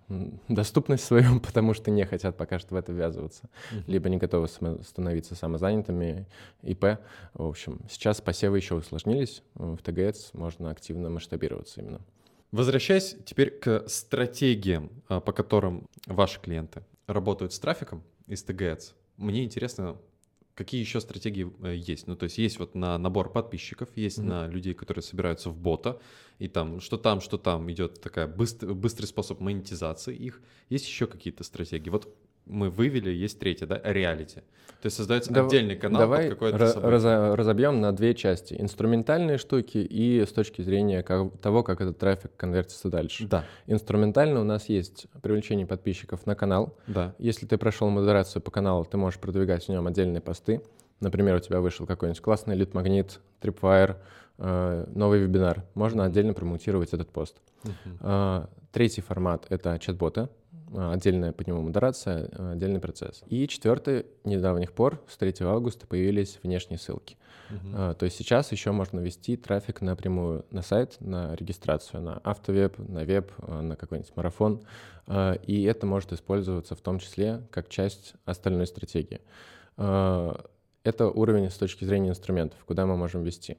доступность 0.47 1.03
свою, 1.03 1.39
потому 1.43 1.73
что 1.73 1.89
не 1.89 2.05
хотят 2.05 2.37
пока 2.37 2.59
что 2.59 2.75
в 2.75 2.77
это 2.77 2.91
ввязываться, 2.91 3.49
либо 3.87 4.07
не 4.09 4.17
готовы 4.17 4.47
становиться 4.47 5.35
самозанятыми, 5.35 6.27
ИП. 6.61 6.99
В 7.33 7.47
общем, 7.47 7.79
сейчас 7.89 8.21
посевы 8.21 8.57
еще 8.57 8.75
усложнились, 8.75 9.41
в 9.55 9.77
ТГС 9.77 10.33
можно 10.33 10.69
активно 10.69 11.09
масштабироваться 11.09 11.81
именно. 11.81 12.01
Возвращаясь 12.51 13.17
теперь 13.25 13.49
к 13.49 13.83
стратегиям, 13.87 14.89
э, 15.09 15.19
по 15.19 15.33
которым 15.33 15.89
ваши 16.05 16.39
клиенты 16.39 16.83
работают 17.07 17.51
с 17.51 17.59
трафиком 17.59 18.03
из 18.27 18.43
ТГС, 18.43 18.93
мне 19.17 19.43
интересно, 19.43 19.97
Какие 20.55 20.79
еще 20.79 21.01
стратегии 21.01 21.51
э, 21.63 21.75
есть? 21.75 22.07
Ну, 22.07 22.15
то 22.15 22.23
есть 22.23 22.37
есть 22.37 22.59
вот 22.59 22.75
на 22.75 22.97
набор 22.97 23.29
подписчиков, 23.29 23.89
есть 23.95 24.19
mm-hmm. 24.19 24.23
на 24.23 24.47
людей, 24.47 24.73
которые 24.73 25.03
собираются 25.03 25.49
в 25.49 25.57
бота, 25.57 25.99
и 26.39 26.47
там 26.47 26.79
что 26.79 26.97
там, 26.97 27.19
что 27.19 27.37
там 27.37 27.69
идет 27.69 28.01
такая 28.01 28.25
быстрый, 28.25 28.73
быстрый 28.73 29.05
способ 29.05 29.41
монетизации 29.41 30.15
их. 30.15 30.41
Есть 30.69 30.87
еще 30.87 31.07
какие-то 31.07 31.43
стратегии? 31.43 31.89
Вот 31.89 32.07
мы 32.45 32.69
вывели, 32.69 33.09
есть 33.09 33.39
третья, 33.39 33.65
да, 33.65 33.81
реалити. 33.83 34.41
То 34.81 34.87
есть 34.87 34.97
создается 34.97 35.33
Дав- 35.33 35.47
отдельный 35.47 35.75
канал 35.75 36.01
давай 36.01 36.25
под 36.25 36.33
какое-то 36.33 36.67
событие. 36.67 36.91
Раз- 36.91 37.35
разобьем 37.37 37.81
на 37.81 37.91
две 37.91 38.13
части. 38.13 38.55
Инструментальные 38.57 39.37
штуки 39.37 39.77
и 39.77 40.23
с 40.23 40.31
точки 40.31 40.61
зрения 40.61 41.01
как, 41.01 41.35
того, 41.39 41.63
как 41.63 41.81
этот 41.81 41.97
трафик 41.97 42.31
конвертится 42.37 42.89
дальше. 42.89 43.27
Да. 43.27 43.45
Инструментально 43.65 44.41
у 44.41 44.43
нас 44.43 44.69
есть 44.69 45.07
привлечение 45.23 45.65
подписчиков 45.65 46.25
на 46.27 46.35
канал. 46.35 46.77
Да. 46.85 47.15
Если 47.17 47.47
ты 47.47 47.57
прошел 47.57 47.89
модерацию 47.89 48.41
по 48.43 48.51
каналу, 48.51 48.85
ты 48.85 48.97
можешь 48.97 49.19
продвигать 49.19 49.65
в 49.65 49.69
нем 49.69 49.87
отдельные 49.87 50.21
посты. 50.21 50.61
Например, 50.99 51.35
у 51.35 51.39
тебя 51.39 51.61
вышел 51.61 51.87
какой-нибудь 51.87 52.21
классный 52.21 52.55
лид-магнит, 52.55 53.19
Tripwire, 53.41 53.95
э, 54.37 54.85
новый 54.93 55.19
вебинар. 55.19 55.63
Можно 55.73 56.05
отдельно 56.05 56.33
промоутировать 56.33 56.93
этот 56.93 57.09
пост. 57.09 57.37
Uh-huh. 57.63 58.47
Третий 58.71 59.01
формат— 59.01 59.45
это 59.49 59.79
чат-боты. 59.79 60.29
А, 60.77 60.91
отдельная 60.93 61.31
под 61.31 61.47
него 61.47 61.61
модерация, 61.61 62.29
а, 62.33 62.51
отдельный 62.51 62.79
процесс. 62.79 63.23
И 63.27 63.47
четвертый, 63.47 64.05
недавних 64.23 64.73
пор, 64.73 65.01
с 65.07 65.17
3 65.17 65.45
августа 65.45 65.87
появились 65.87 66.39
внешние 66.43 66.77
ссылки. 66.77 67.17
Uh-huh. 67.49 67.93
То 67.93 68.05
есть 68.05 68.17
сейчас 68.17 68.51
еще 68.51 68.71
можно 68.71 68.99
вести 68.99 69.37
трафик 69.37 69.81
напрямую 69.81 70.45
на 70.49 70.63
сайт, 70.63 70.97
на 70.99 71.35
регистрацию, 71.35 72.01
на 72.01 72.17
автовеб, 72.23 72.77
на 72.79 73.03
веб, 73.05 73.31
на 73.47 73.75
какой-нибудь 73.75 74.15
марафон. 74.15 74.63
И 75.43 75.63
это 75.63 75.85
может 75.85 76.11
использоваться 76.11 76.73
в 76.73 76.81
том 76.81 76.97
числе 76.97 77.43
как 77.51 77.69
часть 77.69 78.15
остальной 78.25 78.65
стратегии. 78.65 79.21
Это 79.77 81.07
уровень 81.07 81.51
с 81.51 81.55
точки 81.55 81.85
зрения 81.85 82.09
инструментов, 82.09 82.57
куда 82.65 82.87
мы 82.87 82.97
можем 82.97 83.21
вести. 83.21 83.57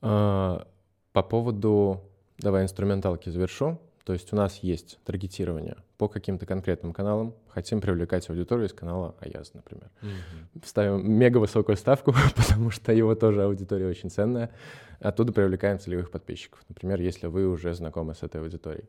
По 0.00 0.66
поводу, 1.14 2.02
давай 2.36 2.64
инструменталки 2.64 3.30
завершу. 3.30 3.80
То 4.08 4.14
есть 4.14 4.32
у 4.32 4.36
нас 4.36 4.60
есть 4.60 4.98
таргетирование 5.04 5.76
по 5.98 6.08
каким-то 6.08 6.46
конкретным 6.46 6.94
каналам. 6.94 7.34
Хотим 7.48 7.82
привлекать 7.82 8.30
аудиторию 8.30 8.66
из 8.66 8.72
канала 8.72 9.14
Аяз, 9.20 9.52
например. 9.52 9.90
Mm-hmm. 10.00 10.64
Ставим 10.64 11.12
мега 11.12 11.36
высокую 11.36 11.76
ставку, 11.76 12.14
потому 12.36 12.70
что 12.70 12.90
его 12.90 13.14
тоже 13.14 13.42
аудитория 13.42 13.86
очень 13.86 14.08
ценная. 14.08 14.50
Оттуда 14.98 15.34
привлекаем 15.34 15.78
целевых 15.78 16.10
подписчиков. 16.10 16.58
Например, 16.70 16.98
если 17.02 17.26
вы 17.26 17.46
уже 17.46 17.74
знакомы 17.74 18.14
с 18.14 18.22
этой 18.22 18.40
аудиторией. 18.40 18.88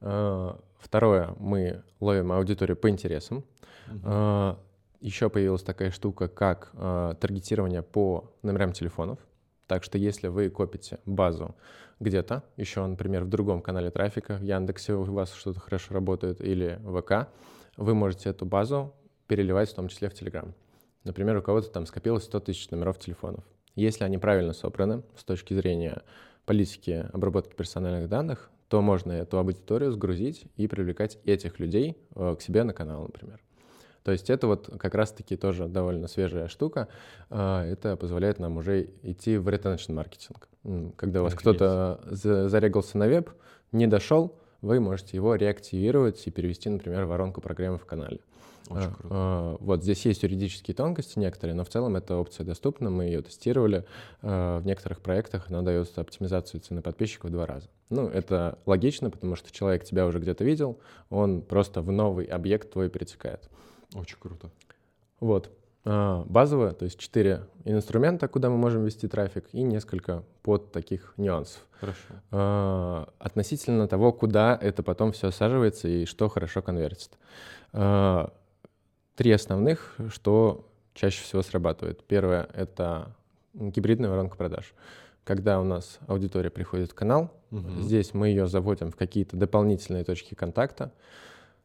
А, 0.00 0.58
второе, 0.78 1.34
мы 1.38 1.82
ловим 2.00 2.32
аудиторию 2.32 2.78
по 2.78 2.88
интересам. 2.88 3.44
Mm-hmm. 3.90 4.56
Еще 5.00 5.28
появилась 5.28 5.62
такая 5.62 5.90
штука, 5.90 6.28
как 6.28 6.70
а, 6.72 7.12
таргетирование 7.16 7.82
по 7.82 8.32
номерам 8.40 8.72
телефонов. 8.72 9.18
Так 9.66 9.84
что 9.84 9.98
если 9.98 10.28
вы 10.28 10.50
копите 10.50 10.98
базу 11.06 11.54
где-то, 12.00 12.42
еще, 12.56 12.84
например, 12.86 13.24
в 13.24 13.28
другом 13.28 13.62
канале 13.62 13.90
трафика, 13.90 14.36
в 14.36 14.42
Яндексе 14.42 14.94
у 14.94 15.04
вас 15.04 15.32
что-то 15.32 15.60
хорошо 15.60 15.94
работает, 15.94 16.40
или 16.40 16.80
ВК, 16.84 17.28
вы 17.76 17.94
можете 17.94 18.30
эту 18.30 18.44
базу 18.44 18.94
переливать 19.26 19.70
в 19.70 19.74
том 19.74 19.88
числе 19.88 20.08
в 20.08 20.12
Telegram. 20.12 20.52
Например, 21.04 21.36
у 21.36 21.42
кого-то 21.42 21.70
там 21.70 21.86
скопилось 21.86 22.24
100 22.24 22.40
тысяч 22.40 22.70
номеров 22.70 22.98
телефонов. 22.98 23.44
Если 23.74 24.04
они 24.04 24.18
правильно 24.18 24.52
собраны 24.52 25.02
с 25.16 25.24
точки 25.24 25.54
зрения 25.54 26.02
политики 26.46 27.08
обработки 27.12 27.54
персональных 27.54 28.08
данных, 28.08 28.50
то 28.68 28.80
можно 28.80 29.12
эту 29.12 29.38
аудиторию 29.38 29.92
сгрузить 29.92 30.46
и 30.56 30.66
привлекать 30.66 31.18
этих 31.24 31.58
людей 31.58 31.96
э, 32.14 32.36
к 32.38 32.42
себе 32.42 32.64
на 32.64 32.72
канал, 32.72 33.02
например. 33.02 33.43
То 34.04 34.12
есть 34.12 34.28
это 34.30 34.46
вот 34.46 34.70
как 34.78 34.94
раз-таки 34.94 35.34
тоже 35.36 35.66
довольно 35.66 36.08
свежая 36.08 36.48
штука. 36.48 36.88
А, 37.30 37.64
это 37.64 37.96
позволяет 37.96 38.38
нам 38.38 38.58
уже 38.58 38.90
идти 39.02 39.38
в 39.38 39.48
retention 39.48 39.92
маркетинг. 39.94 40.48
Когда 40.96 41.20
у 41.20 41.24
вас 41.24 41.34
кто-то 41.34 42.00
зарегался 42.10 42.98
на 42.98 43.08
веб, 43.08 43.30
не 43.72 43.86
дошел, 43.86 44.36
вы 44.60 44.78
можете 44.78 45.16
его 45.16 45.34
реактивировать 45.34 46.26
и 46.26 46.30
перевести, 46.30 46.68
например, 46.68 47.06
в 47.06 47.08
воронку 47.08 47.40
программы 47.40 47.78
в 47.78 47.86
канале. 47.86 48.20
Очень 48.70 48.88
А, 48.88 48.94
круто. 48.94 49.08
а, 49.10 49.56
Вот 49.60 49.82
здесь 49.82 50.04
есть 50.06 50.22
юридические 50.22 50.74
тонкости 50.74 51.18
некоторые, 51.18 51.54
но 51.54 51.64
в 51.64 51.68
целом 51.68 51.96
эта 51.96 52.16
опция 52.16 52.44
доступна, 52.46 52.90
мы 52.90 53.04
ее 53.04 53.20
тестировали. 53.22 53.84
А, 54.22 54.60
В 54.60 54.66
некоторых 54.66 55.00
проектах 55.00 55.46
она 55.48 55.62
дает 55.62 55.90
оптимизацию 55.98 56.60
цены 56.60 56.80
подписчиков 56.82 57.30
в 57.30 57.32
два 57.32 57.46
раза. 57.46 57.68
Ну, 57.90 58.06
это 58.08 58.58
логично, 58.66 59.10
потому 59.10 59.36
что 59.36 59.50
человек 59.52 59.84
тебя 59.84 60.06
уже 60.06 60.18
где-то 60.18 60.44
видел, 60.44 60.78
он 61.10 61.42
просто 61.42 61.80
в 61.82 61.90
новый 61.90 62.24
объект 62.26 62.70
твой 62.72 62.88
перетекает. 62.88 63.50
Очень 63.94 64.16
круто. 64.18 64.50
Вот. 65.20 65.50
А, 65.86 66.24
Базово, 66.26 66.72
то 66.72 66.84
есть 66.84 66.98
четыре 66.98 67.46
инструмента, 67.64 68.26
куда 68.28 68.50
мы 68.50 68.56
можем 68.56 68.84
вести 68.84 69.06
трафик, 69.08 69.44
и 69.52 69.62
несколько 69.62 70.24
под 70.42 70.72
таких 70.72 71.14
нюансов. 71.16 71.60
Хорошо. 71.80 72.00
А, 72.30 73.08
Относительно 73.18 73.86
того, 73.88 74.12
куда 74.12 74.58
это 74.60 74.82
потом 74.82 75.12
все 75.12 75.28
осаживается 75.28 75.88
и 75.88 76.04
что 76.06 76.28
хорошо 76.28 76.60
конвертит. 76.62 77.10
А, 77.72 78.32
Три 79.16 79.30
основных, 79.30 79.96
что 80.10 80.68
чаще 80.92 81.22
всего 81.22 81.42
срабатывает. 81.42 82.02
Первое— 82.04 82.48
это 82.54 83.14
гибридная 83.54 84.10
воронка 84.10 84.36
продаж. 84.36 84.74
Когда 85.22 85.60
у 85.60 85.64
нас 85.64 86.00
аудитория 86.08 86.50
приходит 86.50 86.90
в 86.90 86.94
канал, 86.94 87.30
Мгм. 87.50 87.80
здесь 87.82 88.12
мы 88.12 88.28
ее 88.28 88.48
заводим 88.48 88.90
в 88.90 88.96
какие-то 88.96 89.36
дополнительные 89.36 90.02
точки 90.04 90.34
контакта. 90.34 90.92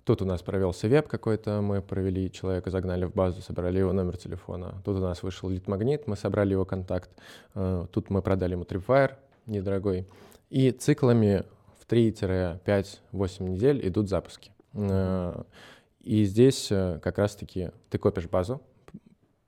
Тут 0.09 0.23
у 0.23 0.25
нас 0.25 0.41
провелся 0.41 0.87
веб 0.87 1.07
какой-то, 1.07 1.61
мы 1.61 1.83
провели 1.83 2.31
человека, 2.31 2.71
загнали 2.71 3.05
в 3.05 3.13
базу, 3.13 3.43
собрали 3.43 3.77
его 3.77 3.93
номер 3.93 4.17
телефона. 4.17 4.81
Тут 4.83 4.97
у 4.97 5.01
нас 5.01 5.21
вышел 5.21 5.49
лид-магнит, 5.49 6.07
мы 6.07 6.15
собрали 6.15 6.53
его 6.53 6.65
контакт. 6.65 7.11
Э, 7.53 7.85
Тут 7.91 8.09
мы 8.09 8.23
продали 8.23 8.53
ему 8.53 8.63
Tripwire 8.63 9.11
недорогой. 9.45 10.07
И 10.49 10.71
циклами 10.71 11.43
в 11.79 11.87
3-5-8 11.87 13.43
недель 13.43 13.87
идут 13.87 14.09
запуски. 14.09 14.51
Э, 14.73 15.43
И 16.01 16.23
здесь 16.23 16.71
э, 16.71 16.99
как 17.03 17.19
раз-таки 17.19 17.69
ты 17.91 17.99
копишь 17.99 18.27
базу, 18.27 18.63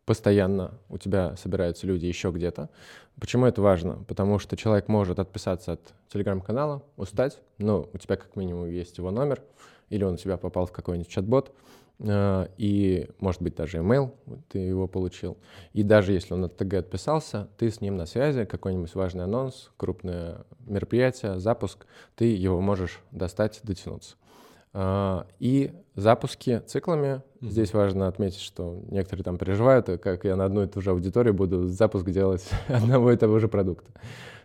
постоянно 0.05 0.77
у 0.89 0.99
тебя 0.99 1.35
собираются 1.37 1.87
люди 1.87 2.05
еще 2.05 2.29
где-то. 2.29 2.69
Почему 3.19 3.47
это 3.47 3.63
важно? 3.63 4.03
Потому 4.07 4.37
что 4.37 4.55
человек 4.55 4.87
может 4.89 5.17
отписаться 5.17 5.71
от 5.71 5.81
телеграм-канала, 6.09 6.83
устать, 6.97 7.39
но 7.57 7.89
у 7.91 7.97
тебя 7.97 8.15
как 8.15 8.35
минимум 8.35 8.69
есть 8.69 8.99
его 8.99 9.09
номер, 9.09 9.41
или 9.91 10.03
он 10.03 10.15
у 10.15 10.17
тебя 10.17 10.37
попал 10.37 10.65
в 10.65 10.71
какой-нибудь 10.71 11.09
чат-бот, 11.09 11.53
э, 11.99 12.47
и, 12.57 13.09
может 13.19 13.41
быть, 13.41 13.55
даже 13.55 13.77
email 13.77 14.11
ты 14.49 14.57
его 14.57 14.87
получил. 14.87 15.37
И 15.73 15.83
даже 15.83 16.13
если 16.13 16.33
он 16.33 16.45
от 16.45 16.57
ТГ 16.57 16.73
отписался, 16.75 17.47
ты 17.57 17.69
с 17.69 17.81
ним 17.81 17.97
на 17.97 18.07
связи, 18.07 18.45
какой-нибудь 18.45 18.95
важный 18.95 19.25
анонс, 19.25 19.69
крупное 19.77 20.45
мероприятие, 20.65 21.39
запуск, 21.39 21.85
ты 22.15 22.25
его 22.25 22.59
можешь 22.59 23.01
достать, 23.11 23.59
дотянуться. 23.63 24.15
А, 24.73 25.27
И 25.39 25.71
запуски 25.95 26.61
циклами. 26.65 27.21
Здесь 27.41 27.73
важно 27.73 28.07
отметить, 28.07 28.39
что 28.39 28.81
некоторые 28.89 29.23
там 29.23 29.37
переживают, 29.37 29.89
э, 29.89 29.97
как 29.97 30.23
я 30.23 30.35
на 30.35 30.45
одну 30.45 30.63
и 30.63 30.67
ту 30.67 30.79
же 30.79 30.91
аудиторию 30.91 31.33
буду 31.33 31.67
запуск 31.67 32.09
делать 32.09 32.47
одного 32.69 33.11
и 33.11 33.17
того 33.17 33.39
же 33.39 33.47
продукта. 33.47 33.91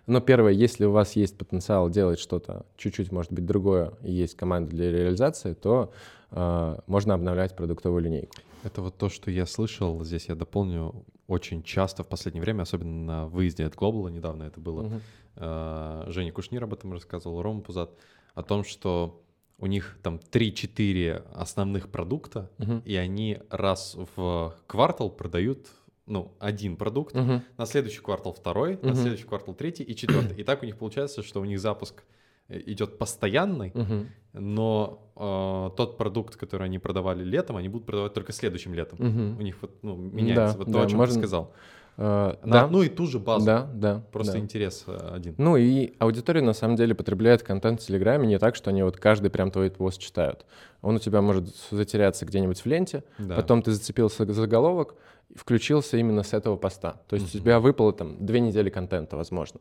Но 0.06 0.20
первое, 0.20 0.52
если 0.52 0.84
у 0.84 0.92
вас 0.92 1.16
есть 1.16 1.36
потенциал 1.36 1.90
делать 1.90 2.20
что-то 2.20 2.64
чуть-чуть, 2.76 3.10
может 3.10 3.32
быть, 3.32 3.44
другое, 3.44 3.92
и 4.02 4.12
есть 4.12 4.36
команда 4.36 4.70
для 4.70 4.90
реализации, 4.92 5.54
то 5.54 5.92
а, 6.30 6.78
можно 6.86 7.14
обновлять 7.14 7.56
продуктовую 7.56 8.02
линейку. 8.02 8.36
Это 8.62 8.82
вот 8.82 8.96
то, 8.96 9.08
что 9.08 9.30
я 9.30 9.46
слышал, 9.46 10.04
здесь 10.04 10.26
я 10.28 10.34
дополню, 10.36 11.04
очень 11.26 11.64
часто 11.64 12.04
в 12.04 12.08
последнее 12.08 12.40
время, 12.42 12.62
особенно 12.62 13.04
на 13.04 13.26
выезде 13.26 13.66
от 13.66 13.74
Глобала, 13.74 14.08
недавно 14.08 14.44
это 14.44 14.60
было, 14.60 14.82
Мгм. 14.82 15.00
э, 15.36 16.04
Женя 16.08 16.30
Кушнир 16.32 16.62
об 16.62 16.72
этом 16.72 16.92
рассказывал, 16.92 17.42
Рома 17.42 17.60
Пузат, 17.62 17.90
о 18.34 18.42
том, 18.44 18.62
что 18.64 19.22
у 19.58 19.66
них 19.66 19.98
там 20.02 20.20
3-4 20.30 21.22
основных 21.34 21.88
продукта, 21.88 22.48
Мгм. 22.58 22.82
и 22.84 22.94
они 22.94 23.38
раз 23.50 23.96
в 24.16 24.54
квартал 24.68 25.10
продают, 25.10 25.66
ну, 26.06 26.32
один 26.38 26.76
продукт, 26.76 27.14
Мгм. 27.14 27.42
на 27.58 27.66
следующий 27.66 28.00
квартал 28.00 28.32
второй, 28.32 28.78
на 28.82 28.88
Мгм. 28.90 28.96
следующий 28.96 29.24
квартал 29.24 29.54
третий 29.54 29.82
и 29.82 29.94
четвертый. 29.96 30.36
И 30.36 30.44
так 30.44 30.62
у 30.62 30.66
них 30.66 30.76
получается, 30.76 31.22
что 31.22 31.40
у 31.40 31.44
них 31.44 31.58
запуск 31.60 32.04
э, 32.48 32.60
идет 32.66 32.96
постоянный, 32.98 33.72
Мгм. 33.74 34.06
но 34.32 35.00
э, 35.16 35.76
тот 35.76 35.98
продукт, 35.98 36.36
который 36.36 36.66
они 36.66 36.78
продавали 36.78 37.24
летом, 37.24 37.56
они 37.56 37.68
будут 37.68 37.86
продавать 37.86 38.14
только 38.14 38.32
следующим 38.32 38.72
летом. 38.74 38.98
Мгм. 39.00 39.38
У 39.38 39.42
них 39.42 39.56
вот 39.62 39.72
ну, 39.82 39.96
меняется. 39.96 40.52
Да, 40.52 40.58
вот 40.58 40.66
то, 40.66 40.72
да, 40.72 40.82
о 40.82 40.86
чем 40.86 40.98
можно- 40.98 41.14
ты 41.14 41.20
сказал. 41.20 41.52
А, 41.98 42.38
На 42.44 42.52
да, 42.52 42.64
одну 42.64 42.82
и 42.82 42.88
ту 42.90 43.06
же 43.06 43.18
базу. 43.18 43.46
да, 43.46 43.70
да. 43.74 44.02
Просто 44.12 44.34
да. 44.34 44.38
интерес 44.38 44.84
э, 44.86 45.10
один. 45.14 45.34
Ну 45.38 45.56
и 45.56 45.94
аудитория 45.98 46.42
на 46.42 46.52
самом 46.52 46.76
деле 46.76 46.94
потребляет 46.94 47.42
контент 47.42 47.80
в 47.80 47.86
Телеграме 47.86 48.28
не 48.28 48.38
так, 48.38 48.54
что 48.54 48.68
они 48.70 48.82
вот 48.82 48.98
каждый 48.98 49.30
прям 49.30 49.50
твой 49.50 49.70
пост 49.70 49.98
читают. 50.00 50.44
Он 50.86 50.96
у 50.96 50.98
тебя 51.00 51.20
может 51.20 51.48
затеряться 51.70 52.24
где-нибудь 52.24 52.60
в 52.60 52.66
ленте, 52.66 53.02
Да. 53.18 53.34
потом 53.34 53.60
ты 53.62 53.72
зацепился 53.72 54.24
за 54.24 54.32
заголовок 54.32 54.94
включился 55.34 55.96
именно 55.96 56.22
с 56.22 56.32
этого 56.32 56.56
поста. 56.56 57.00
То 57.08 57.16
есть 57.16 57.34
у 57.34 57.36
Мгм. 57.38 57.42
тебя 57.44 57.58
выпало 57.60 57.92
там 57.92 58.24
две 58.24 58.38
недели 58.38 58.70
контента, 58.70 59.16
возможно. 59.16 59.60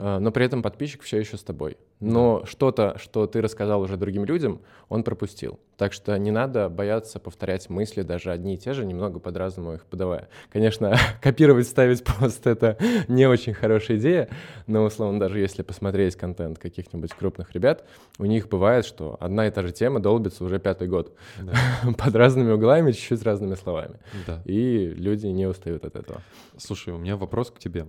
А, 0.00 0.18
но 0.18 0.32
при 0.32 0.46
этом 0.46 0.62
подписчик 0.62 1.02
все 1.02 1.18
еще 1.18 1.36
с 1.36 1.42
тобой. 1.42 1.76
Но 2.00 2.44
что-то, 2.46 2.96
что 2.98 3.26
ты 3.26 3.42
рассказал 3.42 3.82
уже 3.82 3.96
другим 3.98 4.24
людям, 4.24 4.60
он 4.88 5.04
пропустил. 5.04 5.60
Так 5.76 5.92
что 5.92 6.16
не 6.18 6.30
надо 6.30 6.68
бояться 6.70 7.20
повторять 7.20 7.68
мысли, 7.68 8.02
даже 8.02 8.32
одни 8.32 8.54
и 8.54 8.58
те 8.58 8.72
же, 8.72 8.84
немного 8.86 9.20
по-разному 9.20 9.74
их 9.74 9.84
подавая. 9.84 10.28
Конечно, 10.50 10.96
копировать, 11.22 11.68
ставить 11.68 12.02
пост— 12.02 12.46
это 12.46 12.78
не 13.06 13.26
очень 13.26 13.52
хорошая 13.54 13.98
идея, 13.98 14.28
но, 14.66 14.82
условно, 14.84 15.20
даже 15.20 15.38
если 15.38 15.62
посмотреть 15.62 16.16
контент 16.16 16.58
каких-нибудь 16.58 17.12
крупных 17.12 17.52
ребят, 17.52 17.84
у 18.18 18.24
них 18.24 18.48
бывает, 18.48 18.86
что 18.86 19.16
одна 19.20 19.46
и 19.46 19.50
та 19.50 19.62
же 19.62 19.72
тема 19.72 20.00
долбится 20.00 20.42
уже 20.44 20.58
пятый 20.62 20.88
год 20.88 21.16
Да. 21.40 21.52
под 21.98 22.14
разными 22.14 22.52
углами, 22.52 22.92
чуть-чуть 22.92 23.22
разными 23.22 23.54
словами. 23.54 23.98
Да. 24.26 24.42
И 24.44 24.86
люди 24.96 25.26
не 25.26 25.46
устают 25.46 25.84
от 25.84 25.96
этого. 25.96 26.22
Слушай, 26.58 26.94
у 26.94 26.98
меня 26.98 27.16
вопрос 27.16 27.50
к 27.50 27.58
тебе. 27.58 27.86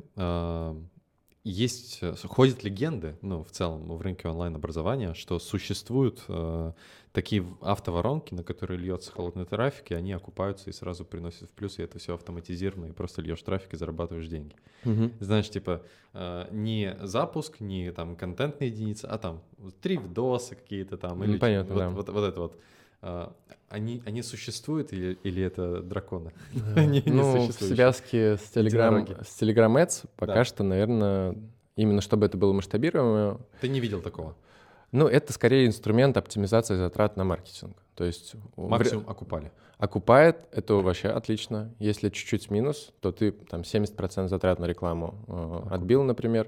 Есть, 1.44 2.00
э, 2.02 2.16
ходят 2.24 2.64
легенды, 2.64 3.18
ну, 3.22 3.44
в 3.44 3.52
целом, 3.52 3.96
в 3.98 4.02
рынке 4.02 4.30
онлайн-образования, 4.30 5.14
что 5.14 5.40
существуют 5.40 6.24
э, 6.30 6.72
такие 7.12 7.46
автоворонки, 7.60 8.34
на 8.34 8.44
которые 8.44 8.80
льется 8.80 9.12
холодный 9.12 9.46
трафик, 9.46 9.92
и 9.92 9.94
они 9.94 10.14
окупаются 10.14 10.70
и 10.70 10.74
сразу 10.74 11.04
приносят 11.04 11.50
в 11.50 11.54
плюс, 11.54 11.80
и 11.80 11.84
это 11.84 12.00
все 12.00 12.16
автоматизировано, 12.16 12.86
и 12.86 12.92
просто 12.94 13.22
льешь 13.22 13.42
трафик 13.42 13.74
и 13.74 13.78
зарабатываешь 13.78 14.28
деньги. 14.28 14.56
Знаешь, 15.20 15.50
типа, 15.50 15.84
э, 16.14 16.48
не 16.52 16.98
запуск, 17.02 17.60
не 17.60 17.92
там 17.92 18.16
контентная 18.16 18.70
единица, 18.70 19.10
а 19.10 19.18
там 19.18 19.42
вот 19.58 19.78
три 19.82 19.98
видоса 19.98 20.56
какие-то 20.56 20.98
там, 20.98 21.20
Ну, 21.20 21.26
или 21.26 21.38
понятно, 21.38 21.74
вот, 21.74 21.80
да. 21.80 21.90
вот, 21.90 22.10
вот 22.10 22.24
это 22.24 22.40
вот. 22.40 22.60
А, 23.06 23.34
Они, 23.70 24.02
они 24.06 24.22
существуют 24.24 24.94
или, 24.94 25.18
или 25.24 25.44
это 25.44 25.82
драконы? 25.82 26.32
Э, 26.54 26.60
Они 26.80 27.04
Ну, 27.06 27.48
в 27.48 27.52
связке 27.52 28.38
с 28.38 28.56
Telegram, 28.56 29.24
с 29.26 29.42
Telegram 29.42 29.74
Ads 29.84 30.06
пока 30.16 30.34
Да. 30.36 30.44
что, 30.46 30.64
наверное, 30.64 31.36
именно 31.76 32.02
чтобы 32.02 32.26
это 32.26 32.38
было 32.38 32.54
масштабируемо, 32.54 33.40
Ты 33.62 33.68
не 33.68 33.80
видел 33.80 34.02
такого? 34.02 34.36
ну, 34.92 35.08
это 35.08 35.34
скорее 35.34 35.66
инструмент 35.68 36.18
оптимизации 36.18 36.76
затрат 36.76 37.18
на 37.18 37.24
маркетинг. 37.24 37.76
То 37.96 38.04
есть 38.06 38.36
в- 38.56 38.68
Максимум 38.70 39.06
окупали. 39.10 39.52
окупает, 39.80 40.38
это 40.52 40.76
вообще 40.76 41.10
отлично. 41.10 41.72
Если 41.80 42.10
чуть-чуть 42.10 42.50
минус, 42.52 42.92
то 43.02 43.12
ты 43.12 43.32
там 43.32 43.62
70% 43.62 44.30
затрат 44.30 44.60
на 44.60 44.66
рекламу 44.66 45.16
э, 45.28 45.74
отбил, 45.76 46.04
например. 46.04 46.48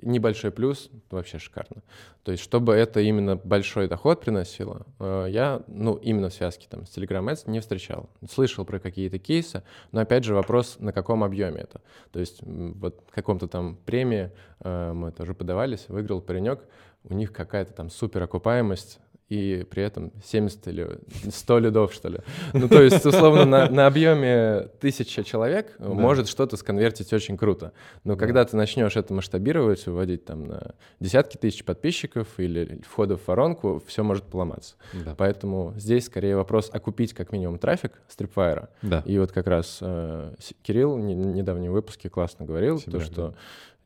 Небольшой 0.00 0.50
плюс, 0.50 0.90
вообще 1.10 1.38
шикарно. 1.38 1.82
То 2.22 2.32
есть, 2.32 2.42
чтобы 2.42 2.72
это 2.72 3.00
именно 3.00 3.36
большой 3.36 3.88
доход 3.88 4.20
приносило, 4.20 4.86
э, 4.98 5.26
я, 5.28 5.62
ну, 5.66 5.96
именно 5.96 6.30
в 6.30 6.34
связке 6.34 6.66
там 6.70 6.86
с 6.86 6.96
Telegram 6.96 7.24
Ads 7.30 7.50
не 7.50 7.60
встречал. 7.60 8.08
Слышал 8.30 8.64
про 8.64 8.78
какие-то 8.78 9.18
кейсы, 9.18 9.62
но 9.90 10.00
опять 10.00 10.24
же 10.24 10.34
вопрос, 10.34 10.76
на 10.78 10.92
каком 10.92 11.22
объеме 11.24 11.62
это. 11.62 11.82
То 12.10 12.20
есть, 12.20 12.40
вот 12.42 13.02
в 13.06 13.14
каком-то 13.14 13.48
там 13.48 13.76
премии 13.84 14.30
э, 14.60 14.92
мы 14.92 15.12
тоже 15.12 15.34
подавались, 15.34 15.86
выиграл 15.88 16.22
паренек, 16.22 16.64
у 17.04 17.14
них 17.14 17.32
какая-то 17.32 17.72
там 17.72 17.90
супер 17.90 18.22
окупаемость, 18.22 19.00
и 19.32 19.64
при 19.64 19.82
этом 19.82 20.12
70 20.24 20.68
или 20.68 20.98
100 21.30 21.58
лидов, 21.60 21.94
что 21.94 22.08
ли. 22.08 22.18
Ну, 22.52 22.68
то 22.68 22.82
есть, 22.82 23.04
условно, 23.06 23.44
на, 23.46 23.70
на 23.70 23.86
объеме 23.86 24.68
тысяча 24.80 25.24
человек 25.24 25.74
Да. 25.78 25.88
может 25.88 26.28
что-то 26.28 26.56
сконвертить 26.56 27.12
очень 27.12 27.38
круто. 27.38 27.72
Но 28.04 28.14
Да. 28.14 28.18
когда 28.20 28.44
ты 28.44 28.56
начнешь 28.56 28.96
это 28.96 29.14
масштабировать, 29.14 29.86
выводить 29.86 30.24
там 30.26 30.46
на 30.48 30.74
десятки 31.00 31.36
тысяч 31.38 31.64
подписчиков 31.64 32.28
или 32.38 32.80
входов 32.86 33.22
в 33.22 33.28
воронку, 33.28 33.82
все 33.86 34.02
может 34.02 34.24
поломаться. 34.24 34.74
Да. 34.92 35.14
Поэтому 35.16 35.72
здесь 35.76 36.04
скорее 36.06 36.36
вопрос 36.36 36.68
окупить 36.72 37.14
как 37.14 37.32
минимум 37.32 37.58
трафик 37.58 37.92
с 38.08 38.16
Tripwire. 38.18 38.68
Да. 38.82 39.02
И 39.06 39.18
вот 39.18 39.32
как 39.32 39.46
раз 39.46 39.78
э, 39.80 40.34
Кирилл 40.62 40.96
в 40.96 41.00
недавнем 41.00 41.72
выпуске 41.72 42.10
классно 42.10 42.44
говорил, 42.44 42.78
Себя, 42.80 42.92
то, 42.92 43.00
что 43.00 43.34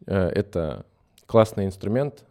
э, 0.06 0.28
это 0.28 0.84
классный 1.26 1.66
инструмент 1.66 2.24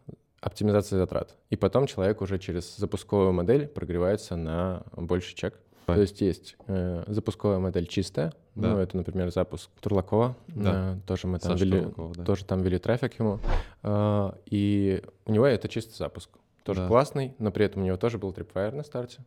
оптимизации 0.45 0.95
затрат. 0.95 1.35
И 1.49 1.55
потом 1.55 1.87
человек 1.87 2.21
уже 2.21 2.37
через 2.39 2.77
запусковую 2.77 3.33
модель 3.33 3.67
прогревается 3.67 4.35
на 4.35 4.83
больший 4.95 5.35
чек. 5.35 5.59
Да. 5.87 5.95
То 5.95 6.01
есть 6.01 6.21
есть 6.21 6.55
э, 6.67 7.03
запусковая 7.07 7.59
модель 7.59 7.85
чистая, 7.87 8.33
Да. 8.55 8.69
ну 8.69 8.77
это, 8.79 8.95
например, 8.97 9.31
запуск 9.31 9.69
Турлакова, 9.81 10.35
Да. 10.47 10.95
э, 10.95 11.07
тоже 11.07 11.27
мы 11.27 11.39
там 11.39 11.51
Саша 11.53 11.65
вели, 11.65 11.79
Турлакова, 11.79 12.15
да. 12.15 12.23
тоже 12.23 12.45
там 12.45 12.61
вели 12.61 12.77
трафик 12.79 13.19
ему, 13.19 13.39
А, 13.83 14.35
и 14.45 15.03
у 15.25 15.31
него 15.31 15.45
это 15.45 15.67
чистый 15.67 15.95
запуск. 15.97 16.29
тоже 16.63 16.81
Да. 16.81 16.87
классный, 16.87 17.35
но 17.37 17.51
при 17.51 17.65
этом 17.65 17.83
у 17.83 17.85
него 17.85 17.97
тоже 17.97 18.17
был 18.17 18.31
Tripwire 18.31 18.73
на 18.75 18.83
старте, 18.83 19.19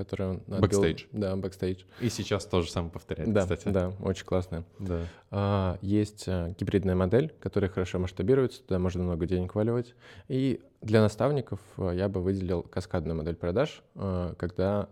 который 0.00 0.26
он 0.28 0.36
отбил. 0.46 0.60
Бэкстейдж. 0.60 1.04
Да, 1.12 1.36
бэкстейдж. 1.36 1.82
И 2.00 2.08
сейчас 2.08 2.46
тоже 2.46 2.70
самое 2.70 2.90
повторяет, 2.90 3.30
Да, 3.32 3.42
кстати. 3.42 3.68
да, 3.68 3.92
очень 4.00 4.24
классная. 4.24 4.64
Да. 4.78 5.00
А, 5.30 5.78
Есть 5.82 6.24
а, 6.26 6.54
гибридная 6.58 6.94
модель, 6.94 7.34
которая 7.38 7.70
хорошо 7.70 7.98
масштабируется, 7.98 8.62
туда 8.62 8.78
можно 8.78 9.02
много 9.02 9.26
денег 9.26 9.54
валивать. 9.54 9.94
И 10.28 10.60
для 10.80 11.02
наставников 11.02 11.60
а, 11.76 11.90
я 11.90 12.08
бы 12.08 12.22
выделил 12.22 12.62
каскадную 12.62 13.14
модель 13.16 13.36
продаж, 13.36 13.82
а, 13.94 14.34
когда 14.36 14.88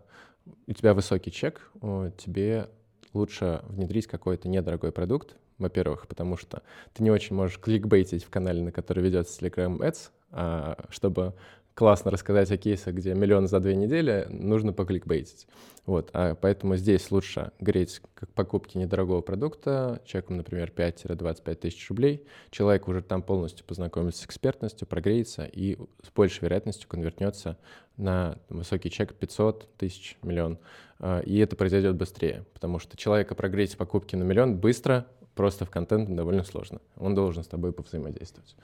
у 0.66 0.72
тебя 0.72 0.92
высокий 0.92 1.30
чек, 1.30 1.70
тебе 2.18 2.68
лучше 3.14 3.62
внедрить 3.68 4.06
какой-то 4.06 4.48
недорогой 4.48 4.92
продукт, 4.92 5.36
во-первых, 5.58 6.06
потому 6.06 6.36
что 6.36 6.62
ты 6.92 7.02
не 7.02 7.10
очень 7.10 7.34
можешь 7.34 7.58
кликбейтить 7.58 8.24
в 8.24 8.30
канале, 8.30 8.62
на 8.62 8.72
который 8.72 9.02
ведется 9.02 9.40
Telegram 9.44 9.78
Ads, 9.78 10.10
а 10.30 10.84
чтобы 10.90 11.34
классно 11.78 12.10
рассказать 12.10 12.50
о 12.50 12.56
кейсах, 12.56 12.92
где 12.92 13.14
миллион 13.14 13.46
за 13.46 13.60
две 13.60 13.76
недели, 13.76 14.26
нужно 14.30 14.72
покликбейтить. 14.72 15.46
Вот, 15.86 16.10
а 16.12 16.34
поэтому 16.34 16.74
здесь 16.74 17.08
лучше 17.12 17.52
греть 17.60 18.02
как 18.14 18.34
покупки 18.34 18.76
недорогого 18.76 19.20
продукта, 19.20 20.02
чеком, 20.04 20.38
например, 20.38 20.72
5-25 20.74 21.54
тысяч 21.54 21.88
рублей. 21.88 22.26
Человек 22.50 22.88
уже 22.88 23.00
там 23.00 23.22
полностью 23.22 23.64
познакомится 23.64 24.22
с 24.22 24.26
экспертностью, 24.26 24.88
прогреется 24.88 25.44
и 25.44 25.78
с 26.02 26.10
большей 26.12 26.42
вероятностью 26.42 26.88
конвертнется 26.88 27.56
на 27.96 28.38
высокий 28.48 28.90
чек 28.90 29.14
500 29.14 29.76
тысяч, 29.76 30.18
миллион. 30.24 30.58
А, 30.98 31.20
И 31.20 31.38
это 31.38 31.54
произойдет 31.54 31.94
быстрее, 31.94 32.44
потому 32.54 32.80
что 32.80 32.96
человека 32.96 33.36
прогреть 33.36 33.70
с 33.70 33.76
покупки 33.76 34.16
на 34.16 34.24
миллион 34.24 34.56
быстро, 34.56 35.06
просто 35.36 35.64
в 35.64 35.70
контент 35.70 36.12
довольно 36.12 36.42
сложно. 36.42 36.80
Он 36.96 37.14
должен 37.14 37.44
с 37.44 37.46
тобой 37.46 37.72
повзаимодействовать. 37.72 38.56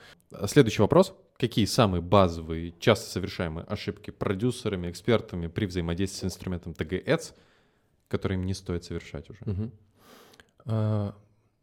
Следующий 0.48 0.82
вопрос. 0.82 1.14
Какие 1.36 1.64
самые 1.64 2.00
базовые, 2.00 2.74
часто 2.78 3.10
совершаемые 3.10 3.64
ошибки 3.64 4.10
продюсерами, 4.10 4.90
экспертами 4.90 5.48
при 5.48 5.66
взаимодействии 5.66 6.20
с 6.20 6.24
инструментом 6.24 6.72
Ads, 6.72 7.34
которые 8.08 8.38
им 8.38 8.46
не 8.46 8.54
стоит 8.54 8.84
совершать 8.84 9.28
уже? 9.30 9.40
Мгм. 9.44 9.72
А, 10.66 11.14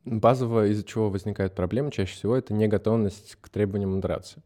Базово, 0.03 0.67
из-за 0.67 0.83
чего 0.83 1.09
возникает 1.09 1.55
проблема, 1.55 1.91
чаще 1.91 2.13
всего 2.13 2.35
это 2.35 2.53
неготовность 2.53 3.37
к 3.39 3.49
требованиям 3.49 3.93
модерации. 3.95 4.43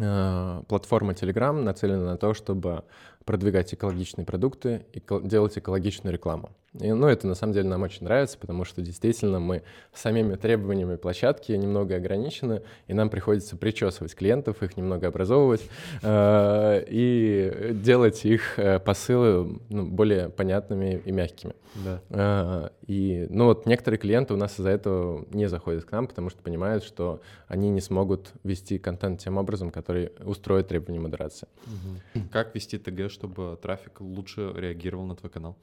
А, 0.00 0.62
Платформа 0.68 1.12
Telegram 1.12 1.52
нацелена 1.60 2.04
на 2.04 2.16
то, 2.16 2.32
чтобы 2.32 2.84
продвигать 3.24 3.72
экологичные 3.74 4.24
продукты 4.24 4.86
и 4.92 5.02
делать 5.22 5.56
экологичную 5.58 6.12
рекламу. 6.12 6.50
И, 6.80 6.92
ну, 6.92 7.06
это 7.06 7.28
на 7.28 7.34
самом 7.34 7.52
деле 7.52 7.68
нам 7.68 7.82
очень 7.82 8.02
нравится, 8.02 8.36
потому 8.36 8.64
что 8.64 8.82
действительно 8.82 9.38
мы 9.38 9.62
самими 9.92 10.34
требованиями 10.34 10.96
площадки 10.96 11.52
немного 11.52 11.94
ограничены, 11.94 12.62
и 12.88 12.94
нам 12.94 13.10
приходится 13.10 13.56
причесывать 13.56 14.14
клиентов, 14.14 14.60
их 14.62 14.76
немного 14.76 15.06
образовывать 15.06 15.62
э, 16.02 16.84
и 16.88 17.70
делать 17.74 18.24
их 18.24 18.58
э, 18.58 18.80
посылы 18.80 19.60
ну, 19.68 19.86
более 19.86 20.30
понятными 20.30 21.00
и 21.04 21.12
мягкими. 21.12 21.54
Да. 21.74 22.00
А, 22.10 22.72
И, 22.86 23.26
ну 23.30 23.46
вот 23.46 23.66
некоторые 23.66 23.98
клиенты 23.98 24.34
у 24.34 24.36
нас 24.36 24.58
из-за 24.58 24.70
этого 24.70 25.26
не 25.32 25.48
заходят 25.48 25.84
к 25.84 25.92
нам, 25.92 26.06
потому 26.06 26.30
что 26.30 26.40
понимают, 26.42 26.84
что 26.84 27.20
они 27.48 27.70
не 27.70 27.80
смогут 27.80 28.32
вести 28.42 28.78
контент 28.78 29.20
тем 29.20 29.38
образом, 29.38 29.70
который 29.70 30.12
устроит 30.24 30.68
требования 30.68 31.00
модерации. 31.00 31.48
Мгм. 31.66 32.28
Как 32.30 32.54
вести 32.54 32.78
ТГ, 32.78 33.10
чтобы 33.14 33.58
трафик 33.62 34.00
лучше 34.00 34.52
реагировал 34.54 35.06
на 35.06 35.16
твой 35.16 35.30
канал? 35.30 35.56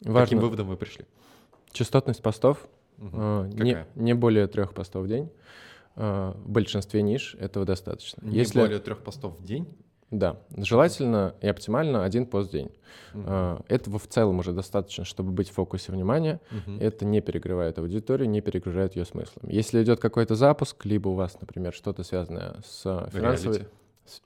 К 0.00 0.04
Каким 0.04 0.12
Важно 0.14 0.40
выводом 0.40 0.66
вы 0.68 0.76
пришли? 0.76 1.04
частотность 1.72 2.22
постов, 2.22 2.66
а, 3.00 3.46
не, 3.46 3.72
Какая? 3.72 3.88
не 3.94 4.14
более 4.14 4.46
трех 4.48 4.72
постов 4.74 5.04
в 5.04 5.08
день. 5.08 5.30
А, 5.96 6.32
В 6.32 6.50
большинстве 6.50 7.02
ниш 7.02 7.36
этого 7.38 7.64
достаточно. 7.64 8.24
Не 8.24 8.38
Если, 8.38 8.58
более 8.58 8.78
трех 8.78 8.98
постов 9.02 9.38
в 9.38 9.44
день? 9.44 9.68
да, 10.10 10.38
желательно 10.56 11.34
и 11.42 11.46
оптимально 11.48 12.04
один 12.04 12.24
пост 12.26 12.48
в 12.48 12.52
день. 12.52 12.70
Мгм. 13.12 13.24
А, 13.28 13.60
Этого 13.68 13.98
в 13.98 14.06
целом 14.06 14.38
уже 14.38 14.52
достаточно, 14.52 15.04
чтобы 15.04 15.32
быть 15.32 15.50
в 15.50 15.52
фокусе 15.54 15.92
внимания. 15.92 16.40
Мгм. 16.50 16.78
Это 16.80 17.04
не 17.04 17.20
перегревает 17.20 17.78
аудиторию, 17.78 18.28
не 18.30 18.40
перегружает 18.40 18.96
ее 18.96 19.04
смыслом. 19.04 19.48
Если 19.48 19.82
идет 19.82 20.00
какой-то 20.00 20.34
запуск, 20.36 20.84
либо 20.86 21.08
у 21.08 21.14
вас, 21.14 21.38
например, 21.40 21.72
что-то 21.74 22.02
связанное 22.04 22.56
с 22.64 22.82
финансовой... 23.12 23.58
Реалити. 23.58 23.64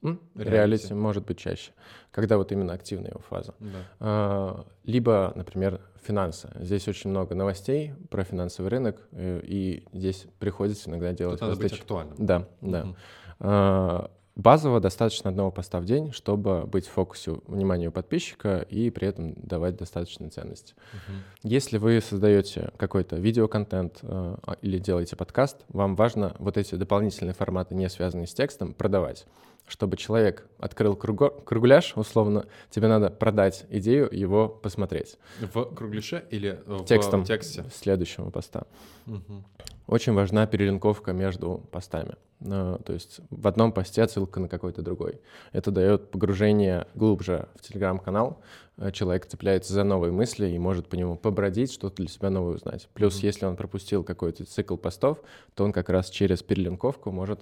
Реалити. 0.03 0.51
Реалити 0.51 0.95
может 0.95 1.27
быть 1.27 1.39
чаще, 1.39 1.73
когда 2.11 2.37
вот 2.37 2.53
именно 2.53 2.73
активная 2.73 3.11
его 3.11 3.21
фаза. 3.21 3.55
Да. 3.61 3.69
А, 4.01 4.67
Либо, 4.85 5.33
например, 5.35 5.81
финансы. 6.03 6.51
Здесь 6.61 6.89
очень 6.89 7.11
много 7.11 7.35
новостей 7.35 7.95
про 8.11 8.25
финансовый 8.25 8.69
рынок, 8.69 9.01
э, 9.13 9.41
и 9.45 9.85
здесь 9.93 10.27
приходится 10.39 10.91
иногда 10.91 11.13
делать... 11.13 11.41
Тут 11.41 11.49
надо 11.49 11.61
быть 11.61 11.73
актуальным. 11.73 12.17
Да, 12.19 12.49
да. 12.61 12.95
А, 13.39 14.11
Базово 14.35 14.81
достаточно 14.81 15.29
одного 15.29 15.51
поста 15.51 15.79
в 15.79 15.85
день, 15.85 16.11
чтобы 16.13 16.65
быть 16.67 16.87
в 16.87 16.91
фокусе 16.91 17.39
внимания 17.47 17.89
у 17.89 17.93
подписчика 17.93 18.65
и 18.71 18.89
при 18.89 19.09
этом 19.09 19.35
давать 19.35 19.77
достаточно 19.77 20.31
ценности. 20.31 20.75
Мгм. 20.93 21.23
Если 21.43 21.77
вы 21.77 22.01
создаете 22.01 22.71
какой-то 22.79 23.17
видеоконтент 23.17 23.99
э, 24.01 24.37
а, 24.43 24.57
или 24.63 24.79
делаете 24.79 25.17
подкаст, 25.17 25.59
вам 25.69 25.97
важно 25.97 26.35
вот 26.39 26.57
эти 26.57 26.77
дополнительные 26.77 27.35
форматы, 27.35 27.75
не 27.75 27.91
связанные 27.91 28.27
с 28.27 28.33
текстом, 28.33 28.73
продавать. 28.73 29.27
Чтобы 29.67 29.97
человек 29.97 30.47
открыл 30.59 30.95
круго- 30.95 31.43
кругляш, 31.45 31.95
условно, 31.97 32.47
тебе 32.71 32.89
надо 32.89 33.09
продать 33.11 33.65
идею, 33.71 34.09
его 34.13 34.49
посмотреть 34.49 35.17
В 35.41 35.65
кругляше 35.75 36.25
или 36.31 36.61
в 36.67 36.85
текстом 36.85 37.25
тексте? 37.25 37.65
следующего 37.75 38.31
поста. 38.31 38.67
Мгм. 39.07 39.45
Очень 39.87 40.13
важна 40.13 40.47
перелинковка 40.47 41.13
между 41.13 41.63
постами. 41.71 42.17
Э, 42.41 42.79
То 42.85 42.93
есть 42.93 43.21
в 43.31 43.47
одном 43.47 43.73
посте 43.73 44.03
отсылка 44.03 44.41
на 44.41 44.49
какой-то 44.49 44.83
другой. 44.83 45.21
Это 45.53 45.71
дает 45.71 46.11
погружение 46.11 46.87
глубже 46.95 47.49
в 47.55 47.63
телеграм-канал. 47.63 48.41
Э, 48.79 48.91
Человек 48.91 49.27
цепляется 49.27 49.73
за 49.73 49.85
новые 49.85 50.13
мысли 50.13 50.49
и 50.49 50.59
может 50.59 50.89
по 50.89 50.97
нему 50.97 51.17
побродить, 51.17 51.73
что-то 51.73 51.97
для 51.97 52.09
себя 52.09 52.31
новое 52.31 52.57
узнать. 52.57 52.89
Плюс, 52.95 53.17
Мгм. 53.19 53.27
если 53.27 53.47
он 53.47 53.57
пропустил 53.57 54.03
какой-то 54.05 54.45
цикл 54.45 54.77
постов, 54.77 55.19
то 55.55 55.65
он 55.65 55.73
как 55.73 55.89
раз 55.89 56.11
через 56.11 56.43
перелинковку 56.43 57.11
может 57.11 57.41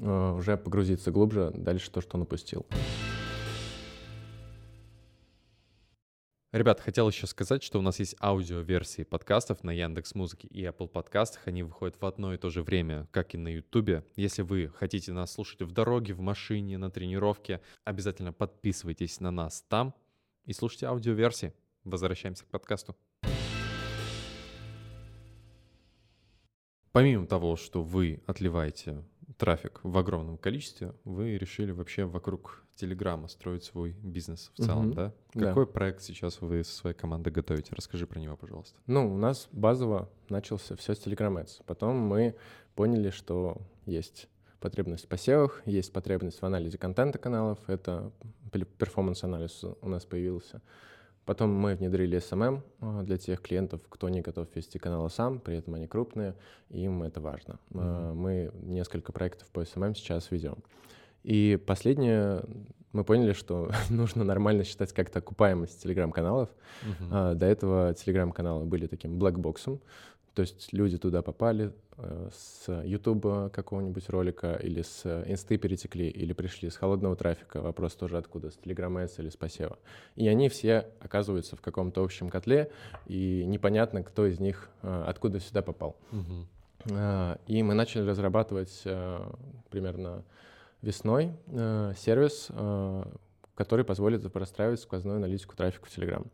уже 0.00 0.56
погрузиться 0.56 1.10
глубже 1.10 1.50
дальше 1.54 1.90
то, 1.90 2.00
что 2.00 2.16
он 2.16 2.22
упустил. 2.22 2.66
Ребят, 6.52 6.80
хотел 6.80 7.08
еще 7.08 7.28
сказать, 7.28 7.62
что 7.62 7.78
у 7.78 7.82
нас 7.82 8.00
есть 8.00 8.16
аудиоверсии 8.20 9.04
подкастов 9.04 9.62
на 9.62 9.70
Яндекс 9.70 10.16
Музыке 10.16 10.48
и 10.48 10.64
Apple 10.64 10.88
подкастах. 10.88 11.46
Они 11.46 11.62
выходят 11.62 12.00
в 12.00 12.04
одно 12.04 12.34
и 12.34 12.38
то 12.38 12.50
же 12.50 12.64
время, 12.64 13.06
как 13.12 13.36
и 13.36 13.38
на 13.38 13.46
Ютубе. 13.54 14.04
Если 14.16 14.42
вы 14.42 14.72
хотите 14.74 15.12
нас 15.12 15.32
слушать 15.32 15.62
в 15.62 15.70
дороге, 15.70 16.12
в 16.12 16.20
машине, 16.20 16.76
на 16.76 16.90
тренировке, 16.90 17.60
обязательно 17.84 18.32
подписывайтесь 18.32 19.20
на 19.20 19.30
нас 19.30 19.62
там 19.68 19.94
и 20.44 20.52
слушайте 20.52 20.86
аудиоверсии. 20.86 21.52
Возвращаемся 21.84 22.44
к 22.44 22.48
подкасту. 22.48 22.96
Помимо 26.90 27.28
того, 27.28 27.54
что 27.54 27.84
вы 27.84 28.24
отливаете 28.26 29.04
трафик 29.40 29.80
в 29.82 29.96
огромном 29.98 30.36
количестве, 30.38 30.92
вы 31.04 31.36
решили 31.38 31.72
вообще 31.72 32.04
вокруг 32.04 32.62
Телеграма 32.76 33.28
строить 33.28 33.64
свой 33.64 33.92
бизнес 34.02 34.50
в 34.54 34.62
целом, 34.64 34.86
Мгм. 34.86 34.94
да? 34.94 35.12
Да. 35.34 35.46
Какой 35.48 35.66
проект 35.66 36.02
сейчас 36.02 36.40
вы 36.40 36.62
со 36.64 36.72
своей 36.72 36.96
командой 36.96 37.30
готовите? 37.30 37.72
Расскажи 37.74 38.06
про 38.06 38.18
него, 38.20 38.36
пожалуйста. 38.36 38.78
Ну, 38.86 39.12
у 39.12 39.16
нас 39.16 39.48
базово 39.52 40.08
начался 40.28 40.76
все 40.76 40.94
с 40.94 40.98
Telegram 41.06 41.34
Ads. 41.42 41.62
Потом 41.66 41.96
мы 41.96 42.36
поняли, 42.74 43.10
что 43.10 43.58
есть 43.86 44.28
потребность 44.60 45.06
в 45.06 45.08
посевах, 45.08 45.62
есть 45.66 45.92
потребность 45.92 46.40
в 46.40 46.44
анализе 46.46 46.78
контента 46.78 47.18
каналов, 47.18 47.58
это 47.66 48.12
пер- 48.52 48.66
перформанс-анализ 48.78 49.64
у 49.80 49.88
нас 49.88 50.04
появился. 50.04 50.60
Потом 51.24 51.52
мы 51.52 51.74
внедрили 51.74 52.18
SMM 52.18 52.62
а, 52.80 53.02
для 53.02 53.16
тех 53.16 53.40
клиентов, 53.40 53.80
кто 53.88 54.08
не 54.08 54.20
готов 54.20 54.48
вести 54.54 54.78
каналы 54.78 55.10
сам, 55.10 55.38
при 55.38 55.56
этом 55.56 55.74
они 55.74 55.86
крупные, 55.86 56.34
им 56.70 57.02
это 57.02 57.20
важно. 57.20 57.58
А, 57.74 58.12
Мы 58.12 58.50
несколько 58.62 59.12
проектов 59.12 59.48
по 59.48 59.60
SMM 59.60 59.94
сейчас 59.94 60.30
ведем. 60.30 60.56
И 61.22 61.58
последнее, 61.66 62.42
мы 62.92 63.04
поняли, 63.04 63.32
что 63.32 63.70
нужно 63.90 64.24
нормально 64.24 64.64
считать 64.64 64.92
как-то 64.92 65.18
окупаемость 65.20 65.82
телеграм-каналов, 65.82 66.48
а, 67.10 67.34
До 67.34 67.46
этого 67.46 67.94
телеграм-каналы 67.94 68.64
были 68.64 68.86
таким 68.86 69.18
блэкбоксом, 69.18 69.80
то 70.34 70.42
есть 70.42 70.72
люди 70.72 70.96
туда 70.96 71.22
попали 71.22 71.72
э, 71.96 72.30
с 72.32 72.82
Ютуба 72.84 73.50
какого-нибудь 73.50 74.08
ролика 74.08 74.54
или 74.54 74.82
с 74.82 75.04
инсты 75.26 75.58
перетекли, 75.58 76.08
или 76.08 76.32
пришли 76.32 76.70
с 76.70 76.76
холодного 76.76 77.16
трафика, 77.16 77.60
вопрос 77.60 77.94
тоже 77.94 78.16
откуда, 78.16 78.50
с 78.50 78.58
Telegram 78.58 78.92
Ads 79.04 79.14
или 79.18 79.28
с 79.28 79.36
посева. 79.36 79.78
И 80.14 80.28
они 80.28 80.48
все 80.48 80.86
оказываются 81.00 81.56
в 81.56 81.60
каком-то 81.60 82.04
общем 82.04 82.28
котле, 82.28 82.70
и 83.06 83.44
непонятно, 83.46 84.04
кто 84.04 84.26
из 84.26 84.38
них 84.38 84.70
э, 84.82 85.04
откуда 85.06 85.40
сюда 85.40 85.62
попал. 85.62 85.96
А, 86.92 87.38
И 87.46 87.62
мы 87.62 87.74
начали 87.74 88.08
разрабатывать 88.08 88.82
примерно 89.70 90.24
весной 90.80 91.32
сервис, 91.98 92.48
который 93.54 93.84
позволит 93.84 94.32
простраивать 94.32 94.80
сквозную 94.80 95.16
аналитику 95.16 95.54
трафика 95.54 95.86
в 95.86 95.94
Telegram. 95.94 96.26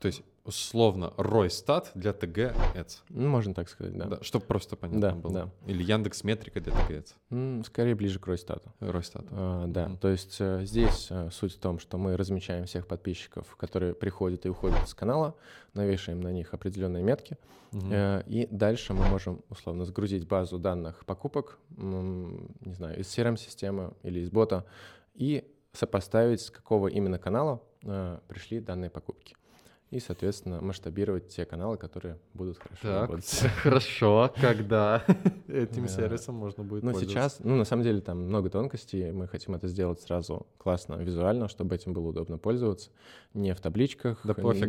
То 0.00 0.06
есть 0.06 0.22
условно 0.46 1.12
Ройстат 1.16 1.90
для 1.94 2.12
ТГ 2.12 2.54
Ads. 2.74 2.98
Ну, 3.08 3.28
можно 3.28 3.52
так 3.54 3.68
сказать, 3.68 3.96
да. 3.96 4.04
Да, 4.06 4.18
чтобы 4.22 4.46
просто 4.46 4.76
понятно 4.76 5.00
Да, 5.00 5.12
было. 5.14 5.32
да. 5.32 5.50
Или 5.66 5.82
Яндекс 5.82 6.24
Метрика 6.24 6.60
для 6.60 6.72
ТГ. 6.72 7.04
М, 7.30 7.64
Скорее 7.64 7.94
ближе 7.94 8.18
к 8.18 8.26
Ройстату. 8.26 8.72
Ройстат. 8.80 9.24
А, 9.30 9.66
да, 9.66 9.88
Мгм. 9.88 9.98
то 9.98 10.08
есть 10.08 10.36
э, 10.40 10.64
здесь 10.64 11.08
э, 11.10 11.30
суть 11.32 11.54
в 11.54 11.58
том, 11.58 11.78
что 11.78 11.98
мы 11.98 12.16
размечаем 12.16 12.64
всех 12.66 12.86
подписчиков, 12.86 13.56
которые 13.56 13.92
приходят 13.94 14.46
и 14.46 14.48
уходят 14.48 14.88
с 14.88 14.94
канала, 14.94 15.34
навешиваем 15.74 16.20
на 16.20 16.32
них 16.32 16.54
определенные 16.54 17.02
метки, 17.02 17.36
э, 17.72 18.22
и 18.26 18.46
дальше 18.50 18.94
мы 18.94 19.04
можем 19.06 19.42
условно 19.50 19.84
загрузить 19.84 20.26
базу 20.26 20.58
данных 20.58 21.04
покупок, 21.04 21.58
не 21.76 22.72
знаю, 22.74 22.98
из 23.00 23.06
CRM-системы 23.08 23.92
или 24.02 24.20
из 24.20 24.30
бота, 24.30 24.64
и 25.14 25.44
сопоставить, 25.72 26.40
с 26.40 26.50
какого 26.50 26.88
именно 26.88 27.18
канала 27.18 27.60
э, 27.82 28.18
пришли 28.28 28.60
данные 28.60 28.90
покупки. 28.90 29.36
И, 29.90 30.00
соответственно, 30.00 30.60
масштабировать 30.60 31.28
те 31.28 31.44
каналы, 31.44 31.76
которые 31.76 32.18
будут 32.34 32.58
хорошо 32.58 32.82
Так, 32.82 33.02
работать. 33.02 33.38
хорошо. 33.62 34.32
Когда 34.40 35.04
этим 35.48 35.86
сервисом 35.86 36.34
можно 36.34 36.64
будет 36.64 36.82
Ну, 36.82 36.92
сейчас, 36.98 37.38
ну, 37.38 37.54
на 37.54 37.64
самом 37.64 37.84
деле, 37.84 38.00
там 38.00 38.18
много 38.22 38.50
тонкостей. 38.50 39.12
Мы 39.12 39.28
хотим 39.28 39.54
это 39.54 39.68
сделать 39.68 40.00
сразу 40.00 40.48
классно, 40.58 40.94
визуально, 40.94 41.46
чтобы 41.46 41.76
этим 41.76 41.92
было 41.92 42.08
удобно 42.08 42.36
пользоваться. 42.36 42.90
Не 43.32 43.54
в 43.54 43.60
табличках. 43.60 44.18
Да 44.24 44.34
пофиг. 44.34 44.64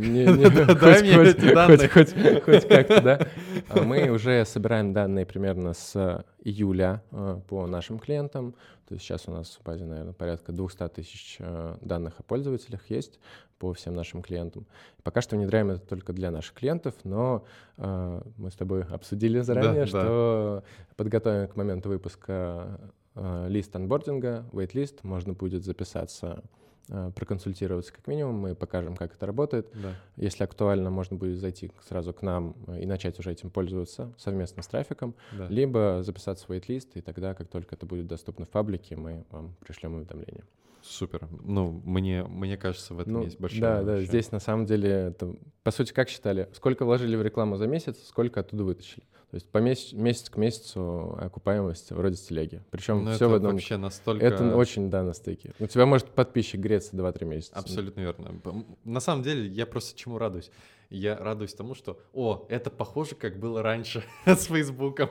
Хоть 2.43 2.67
как-то, 2.67 3.01
да. 3.01 3.27
А 3.69 3.81
Мы 3.81 4.09
уже 4.09 4.45
собираем 4.45 4.93
данные 4.93 5.25
примерно 5.25 5.73
с 5.73 6.23
июля 6.43 7.01
э, 7.11 7.41
по 7.47 7.65
нашим 7.65 7.97
клиентам. 7.97 8.53
То 8.87 8.93
есть 8.93 9.05
сейчас 9.05 9.27
у 9.27 9.31
нас 9.31 9.59
в 9.59 9.63
базе, 9.63 9.85
наверное, 9.85 10.13
порядка 10.13 10.53
200 10.53 10.87
тысяч 10.89 11.37
э, 11.39 11.75
данных 11.81 12.19
о 12.19 12.23
пользователях 12.23 12.89
есть 12.89 13.19
по 13.59 13.73
всем 13.73 13.93
нашим 13.93 14.21
клиентам. 14.21 14.65
Пока 15.03 15.21
что 15.21 15.35
внедряем 15.35 15.71
это 15.71 15.85
только 15.85 16.13
для 16.13 16.31
наших 16.31 16.53
клиентов, 16.53 16.93
но 17.03 17.43
э, 17.77 18.21
мы 18.37 18.49
с 18.49 18.55
тобой 18.55 18.83
обсудили 18.83 19.41
заранее, 19.41 19.81
да. 19.81 19.87
что 19.87 20.63
подготовим 20.95 21.49
к 21.49 21.57
моменту 21.57 21.89
выпуска 21.89 22.79
э, 23.15 23.47
лист 23.49 23.75
анбординга, 23.75 24.45
wait-лист, 24.53 25.03
можно 25.03 25.33
будет 25.33 25.65
записаться, 25.65 26.41
проконсультироваться 26.87 27.93
как 27.93 28.07
минимум, 28.07 28.35
мы 28.35 28.55
покажем, 28.55 28.95
как 28.95 29.13
это 29.13 29.25
работает. 29.25 29.67
Да. 29.73 29.93
Если 30.15 30.43
актуально, 30.43 30.89
можно 30.89 31.17
будет 31.17 31.37
зайти 31.39 31.71
сразу 31.87 32.13
к 32.13 32.21
нам 32.21 32.55
э, 32.67 32.81
и 32.81 32.85
начать 32.85 33.19
уже 33.19 33.31
этим 33.31 33.49
пользоваться 33.49 34.13
совместно 34.17 34.63
с 34.63 34.67
трафиком, 34.67 35.15
да. 35.31 35.47
либо 35.47 36.01
записаться 36.03 36.45
в 36.45 36.49
wait-лист, 36.49 36.95
и 36.95 37.01
тогда, 37.01 37.33
как 37.33 37.47
только 37.49 37.75
это 37.75 37.85
будет 37.85 38.07
доступно 38.07 38.45
в 38.45 38.49
паблике, 38.49 38.95
мы 38.95 39.25
вам 39.29 39.55
пришлем 39.59 39.95
уведомление. 39.95 40.43
Супер. 40.87 41.27
Ну, 41.43 41.81
мне, 41.85 42.23
мне 42.23 42.57
кажется, 42.57 42.93
в 42.93 42.99
этом 42.99 43.13
Ну, 43.13 43.23
есть 43.23 43.39
большое 43.39 43.61
да, 43.61 43.83
да, 43.83 44.01
здесь 44.01 44.31
на 44.31 44.39
самом 44.39 44.65
деле, 44.65 44.89
это, 44.89 45.35
по 45.63 45.71
сути, 45.71 45.91
как 45.93 46.09
считали, 46.09 46.49
сколько 46.53 46.85
вложили 46.85 47.15
в 47.15 47.21
рекламу 47.21 47.57
за 47.57 47.67
месяц, 47.67 47.97
сколько 48.07 48.39
оттуда 48.39 48.63
вытащили. 48.63 49.03
То 49.29 49.35
есть 49.35 49.49
по 49.49 49.57
месяц, 49.57 49.91
месяц 49.91 50.29
к 50.29 50.37
месяцу 50.37 51.17
окупаемость 51.19 51.91
вроде 51.91 52.15
с 52.15 52.21
телеги. 52.21 52.63
Причем 52.71 53.03
Ну, 53.03 53.11
все 53.11 53.25
это 53.25 53.27
в 53.27 53.33
одном... 53.33 53.51
вообще 53.53 53.75
настолько... 53.75 54.25
Это 54.25 54.55
очень, 54.55 54.89
да, 54.89 55.03
на 55.03 55.13
стыке. 55.13 55.53
У 55.59 55.67
тебя 55.67 55.85
может 55.85 56.07
подписчик 56.11 56.61
греться 56.61 56.95
2-3 56.95 57.25
месяца. 57.25 57.53
Абсолютно 57.55 57.99
верно. 57.99 58.39
На 58.85 59.01
самом 59.01 59.23
деле, 59.23 59.47
я 59.47 59.65
просто 59.65 59.99
чему 59.99 60.17
радуюсь? 60.17 60.49
Я 60.89 61.17
радуюсь 61.17 61.53
тому, 61.53 61.75
что, 61.75 61.99
о, 62.13 62.45
это 62.49 62.69
похоже, 62.69 63.15
как 63.15 63.37
было 63.39 63.61
раньше 63.61 64.03
с 64.25 64.45
Фейсбуком. 64.45 65.09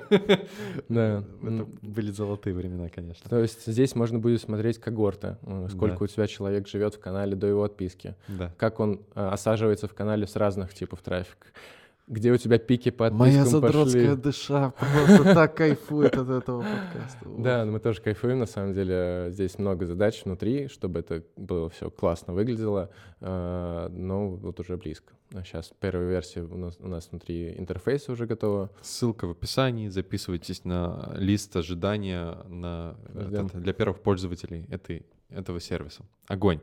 Да. 0.89 1.23
Это 1.43 1.67
были 1.83 2.11
золотые 2.11 2.55
времена, 2.55 2.89
конечно. 2.89 3.29
То 3.29 3.39
есть 3.41 3.67
здесь 3.67 3.95
можно 3.95 4.19
будет 4.19 4.41
смотреть 4.41 4.79
когорты, 4.79 5.37
э, 5.43 5.69
сколько 5.71 5.99
Да. 5.99 6.05
у 6.05 6.07
тебя 6.07 6.27
человек 6.27 6.67
живет 6.67 6.95
в 6.95 7.01
канале 7.01 7.37
до 7.37 7.47
его 7.47 7.63
отписки, 7.63 8.15
Да. 8.29 8.55
как 8.57 8.81
он 8.81 9.03
э, 9.15 9.29
осаживается 9.29 9.87
в 9.87 9.95
канале 9.95 10.27
с 10.27 10.35
разных 10.37 10.73
типов 10.73 11.03
трафика, 11.03 11.47
где 12.09 12.31
у 12.33 12.37
тебя 12.37 12.59
пики 12.59 12.91
по 12.91 13.11
Моя 13.11 13.45
задротская 13.45 14.09
пошли. 14.17 14.23
душа 14.23 14.71
просто 14.71 15.25
так 15.35 15.57
кайфует 15.57 16.17
от 16.17 16.29
этого 16.31 16.63
подкаста. 16.63 17.19
Да, 17.39 17.65
мы 17.65 17.81
тоже 17.81 18.01
кайфуем, 18.01 18.39
на 18.39 18.47
самом 18.47 18.75
деле. 18.75 19.27
Здесь 19.31 19.59
много 19.59 19.87
задач 19.87 20.25
внутри, 20.25 20.69
чтобы 20.69 21.01
это 21.01 21.25
было 21.37 21.69
все 21.69 21.91
классно 21.91 22.33
выглядело, 22.33 22.91
э, 23.21 23.89
но 23.91 24.29
вот 24.31 24.61
уже 24.61 24.77
близко. 24.77 25.15
Сейчас 25.45 25.73
первая 25.81 26.09
версия 26.09 26.43
у 26.43 26.57
нас, 26.57 26.77
у 26.79 26.87
нас 26.87 27.09
внутри 27.11 27.55
интерфейса 27.59 28.13
уже 28.13 28.27
готова. 28.27 28.71
Ссылка 28.83 29.27
в 29.27 29.33
описании. 29.33 29.89
Записывайтесь 29.89 30.65
на 30.65 31.13
лист 31.17 31.57
ожидания 31.57 32.37
на 32.49 32.97
Ждем. 33.15 33.47
этот- 33.47 33.61
для 33.61 33.73
первых 33.73 34.01
пользователей 34.01 34.67
этой, 34.71 35.05
этого 35.31 35.59
сервиса. 35.59 36.05
Огонь. 36.29 36.61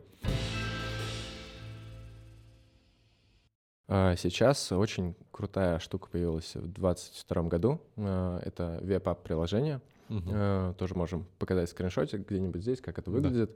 Сейчас 3.87 4.71
очень 4.71 5.15
крутая 5.31 5.79
штука 5.79 6.07
появилась 6.09 6.55
в 6.55 6.67
2022 6.67 7.43
году. 7.43 7.81
Э, 7.97 8.39
Это 8.43 8.79
веб-ап 8.81 9.23
приложение. 9.23 9.81
Мгм. 10.09 10.29
Э, 10.33 10.73
Тоже 10.77 10.95
можем 10.95 11.25
показать 11.39 11.69
скриншотик 11.69 12.27
где-нибудь 12.27 12.61
здесь, 12.61 12.79
как 12.81 12.97
это 12.99 13.11
Да. 13.11 13.17
выглядит. 13.17 13.55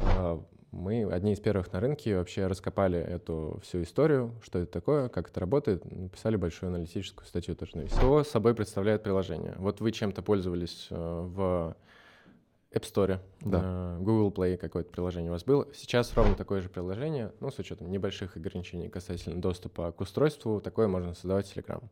А, 0.00 0.42
Мы 0.72 1.04
одни 1.10 1.32
из 1.32 1.40
первых 1.40 1.72
на 1.72 1.80
рынке 1.80 2.18
вообще 2.18 2.48
раскопали 2.48 2.98
эту 2.98 3.60
всю 3.62 3.82
историю, 3.82 4.34
что 4.42 4.58
это 4.58 4.70
такое, 4.72 5.08
как 5.08 5.30
это 5.30 5.40
работает, 5.40 5.84
написали 5.90 6.36
большую 6.36 6.68
аналитическую 6.70 7.26
статью 7.26 7.54
тоже 7.54 7.78
на. 7.78 7.88
Что 7.88 8.24
собой 8.24 8.54
представляет 8.54 9.02
приложение? 9.02 9.54
Вот 9.58 9.80
вы 9.80 9.92
чем-то 9.92 10.22
пользовались 10.22 10.88
в 10.90 11.76
App 12.76 12.82
Store, 12.82 13.18
Да. 13.40 13.60
э, 13.62 13.98
Google 14.00 14.30
Play 14.30 14.56
какое-то 14.58 14.90
приложение 14.90 15.30
у 15.30 15.32
вас 15.34 15.44
было. 15.44 15.66
Сейчас 15.72 16.14
ровно 16.14 16.34
такое 16.34 16.60
же 16.60 16.68
приложение, 16.68 17.32
ну, 17.40 17.50
с 17.50 17.58
учетом 17.58 17.90
небольших 17.90 18.36
ограничений 18.36 18.88
касательно 18.88 19.40
доступа 19.40 19.92
к 19.92 20.00
устройству, 20.02 20.60
такое 20.60 20.86
можно 20.86 21.14
создавать 21.14 21.46
в 21.46 21.56
Telegram. 21.56 21.82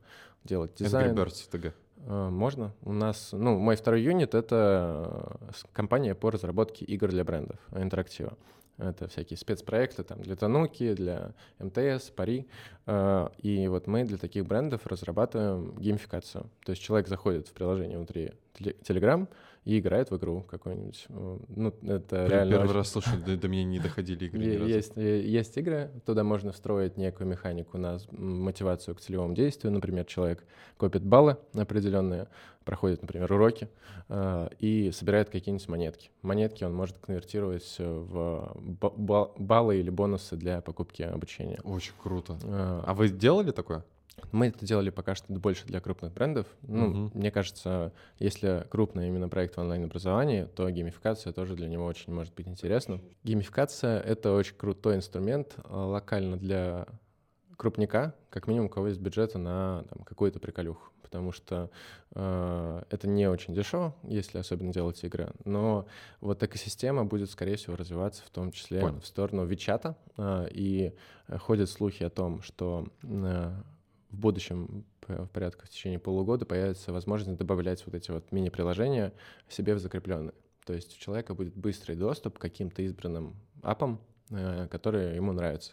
Делать 0.45 0.73
Angry 0.73 0.85
дизайн. 0.85 1.15
Birds 1.15 1.49
TG. 1.51 1.73
Э, 2.07 2.29
Можно. 2.29 2.75
У 2.83 2.93
нас, 2.93 3.31
ну, 3.33 3.59
мой 3.59 3.77
второй 3.77 4.03
юнит— 4.03 4.35
это 4.37 5.39
э, 5.41 5.53
компания 5.73 6.15
по 6.15 6.31
разработке 6.31 6.85
игр 6.85 7.09
для 7.09 7.25
брендов, 7.25 7.59
интерактива. 7.75 8.37
Это 8.77 9.07
всякие 9.09 9.37
спецпроекты 9.39 10.03
там 10.03 10.21
для 10.21 10.35
Тануки, 10.37 10.95
для 10.95 11.33
МТС, 11.61 12.11
Пари. 12.11 12.49
И 12.89 13.69
вот 13.69 13.87
мы 13.87 14.03
для 14.03 14.19
таких 14.19 14.47
брендов 14.47 14.85
разрабатываем 14.89 15.77
геймификацию. 15.79 16.51
То 16.65 16.71
есть 16.71 16.83
человек 16.83 17.07
заходит 17.07 17.47
в 17.47 17.53
приложение 17.53 17.99
внутри 17.99 18.33
Telegram 18.59 19.27
и 19.65 19.79
играет 19.79 20.11
в 20.11 20.17
игру 20.19 20.43
какую-нибудь. 20.43 21.07
Э, 21.09 21.39
Ну, 21.57 21.75
это 21.89 22.27
реально 22.27 22.51
Первый 22.53 22.65
очень- 22.67 22.75
раз 22.77 22.89
слышу, 22.91 23.11
до, 23.25 23.37
до 23.37 23.49
меня 23.49 23.65
не 23.65 23.79
доходили 23.81 24.27
игры. 24.27 24.43
Есть, 24.69 24.93
э, 24.97 25.23
есть 25.23 25.57
игры, 25.57 25.91
туда 26.05 26.23
можно 26.23 26.53
встроить 26.53 26.97
некую 26.99 27.27
механику 27.29 27.79
на 27.79 27.99
мотивацию 28.13 28.95
к 28.95 29.01
целевому 29.01 29.35
действию. 29.35 29.73
Например, 29.73 30.05
человек 30.05 30.45
копит 30.77 31.03
баллы 31.03 31.37
определенные, 31.55 32.29
проходит, 32.65 33.01
например, 33.03 33.33
уроки 33.33 33.69
э, 34.11 34.49
и 34.59 34.91
собирает 34.93 35.31
какие-нибудь 35.31 35.67
монетки. 35.69 36.11
Монетки 36.21 36.63
он 36.65 36.75
может 36.75 36.99
конвертировать 36.99 37.77
в 37.79 38.55
ба- 38.61 38.93
ба- 38.95 39.33
баллы 39.39 39.79
или 39.81 39.89
бонусы 39.89 40.37
для 40.37 40.61
покупки 40.61 41.01
обучения. 41.03 41.59
Очень 41.65 41.95
круто. 42.03 42.37
А 42.43 42.93
вы 42.93 43.09
делали 43.09 43.51
такое? 43.51 43.83
Мы 44.33 44.49
это 44.49 44.65
делали 44.65 44.91
пока 44.91 45.15
что 45.15 45.33
больше 45.33 45.65
для 45.67 45.81
крупных 45.81 46.13
брендов. 46.13 46.47
Ну, 46.63 46.87
Мгм. 46.87 47.11
мне 47.15 47.31
кажется, 47.31 47.93
если 48.19 48.67
крупный 48.71 49.09
именно 49.09 49.29
проект 49.29 49.57
в 49.57 49.61
онлайн-образовании, 49.61 50.45
то 50.45 50.69
геймификация 50.71 51.33
тоже 51.33 51.55
для 51.55 51.69
него 51.69 51.85
очень 51.85 52.13
может 52.13 52.35
быть 52.35 52.49
интересна. 52.49 53.01
Геймификация— 53.25 54.01
это 54.01 54.33
очень 54.33 54.57
крутой 54.57 54.97
инструмент 54.97 55.55
э, 55.59 55.63
локально 55.75 56.37
для 56.37 56.87
крупника, 57.57 58.15
как 58.31 58.47
минимум 58.49 58.67
у 58.67 58.71
кого 58.71 58.89
есть 58.89 59.01
бюджета 59.01 59.39
на 59.39 59.85
какую-то 60.05 60.41
приколюху. 60.41 60.91
Потому 61.03 61.31
что 61.31 61.71
э, 62.17 62.83
это 62.91 63.07
не 63.07 63.29
очень 63.29 63.55
дешево, 63.55 63.95
если 64.03 64.39
особенно 64.39 64.73
делать 64.73 65.05
игры. 65.05 65.31
Но 65.45 65.87
вот 66.21 66.43
экосистема 66.43 67.05
будет, 67.05 67.31
скорее 67.31 67.55
всего, 67.55 67.77
развиваться 67.77 68.25
в 68.25 68.31
том 68.31 68.51
числе 68.51 68.81
Понял. 68.81 69.01
в 69.01 69.07
сторону 69.07 69.45
Вичата. 69.45 69.97
э, 70.17 70.49
и 70.51 70.93
ходят 71.39 71.71
слухи 71.71 72.03
о 72.03 72.11
том, 72.11 72.43
что 72.43 72.89
э, 73.05 73.53
в 74.15 74.19
будущем 74.19 74.85
п- 75.01 75.25
в 75.25 75.29
порядка 75.31 75.67
в 75.67 75.69
течение 75.69 75.99
полугода 75.99 76.47
появится 76.47 76.93
возможность 76.93 77.39
добавлять 77.39 77.85
вот 77.87 77.95
эти 77.95 78.11
вот 78.11 78.31
мини-приложения 78.33 79.13
себе 79.49 79.75
в 79.75 79.79
закрепленные. 79.79 80.35
То 80.65 80.73
есть 80.73 80.97
у 80.97 81.01
человека 81.01 81.35
будет 81.35 81.55
быстрый 81.55 81.95
доступ 81.97 82.39
к 82.39 82.43
каким-то 82.43 82.83
избранным 82.83 83.37
апам, 83.63 84.01
э, 84.31 84.67
которые 84.71 85.17
ему 85.17 85.33
нравятся. 85.33 85.73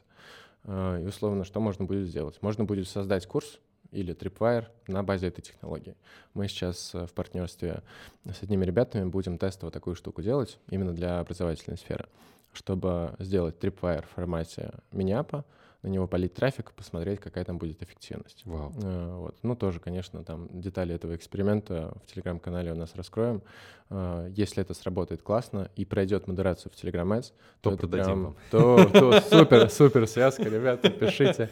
Э, 0.66 1.02
И 1.02 1.06
условно, 1.08 1.44
что 1.46 1.60
можно 1.60 1.86
будет 1.86 2.08
сделать? 2.08 2.42
Можно 2.42 2.66
будет 2.66 2.88
создать 2.88 3.26
курс 3.26 3.60
или 3.92 4.14
Tripwire 4.16 4.68
на 4.88 5.04
базе 5.04 5.28
этой 5.28 5.42
технологии. 5.42 5.96
Мы 6.34 6.48
сейчас 6.48 6.94
э, 6.96 7.06
в 7.06 7.14
партнерстве 7.14 7.84
с 8.26 8.44
одними 8.44 8.66
ребятами 8.66 9.06
будем 9.10 9.38
тестово 9.38 9.72
такую 9.72 9.96
штуку 9.96 10.22
делать 10.22 10.60
именно 10.70 10.94
для 10.94 11.20
образовательной 11.20 11.78
сферы, 11.78 12.08
чтобы 12.54 13.16
сделать 13.20 13.58
Tripwire 13.64 14.06
в 14.06 14.10
формате 14.10 14.74
мини-апа, 14.92 15.46
на 15.84 15.88
него 15.88 16.08
полить 16.08 16.34
трафик, 16.36 16.72
посмотреть, 16.74 17.20
какая 17.20 17.44
там 17.44 17.58
будет 17.58 17.82
эффективность. 17.82 18.44
Вау. 18.46 18.72
Э, 18.84 19.16
Вот. 19.16 19.36
Ну, 19.42 19.56
тоже, 19.56 19.80
конечно, 19.80 20.24
там 20.24 20.48
детали 20.52 20.94
этого 20.94 21.16
эксперимента 21.16 21.94
в 22.04 22.08
телеграм-канале 22.14 22.72
у 22.72 22.76
нас 22.76 22.96
раскроем. 22.96 23.42
Э, 23.90 24.30
Если 24.36 24.62
это 24.62 24.74
сработает 24.76 25.24
классно 25.24 25.70
и 25.76 25.84
пройдет 25.86 26.28
модерацию 26.28 26.72
в 26.72 26.76
Telegram 26.76 27.08
Ads, 27.18 27.34
То 27.62 27.72
это 27.72 27.80
продадим 27.80 28.06
прям- 28.06 28.24
вам. 28.24 28.36
То, 28.52 28.86
то 28.90 29.22
супер, 29.22 29.70
супер 29.70 30.08
связка, 30.08 30.44
ребята, 30.44 30.90
пишите. 30.92 31.50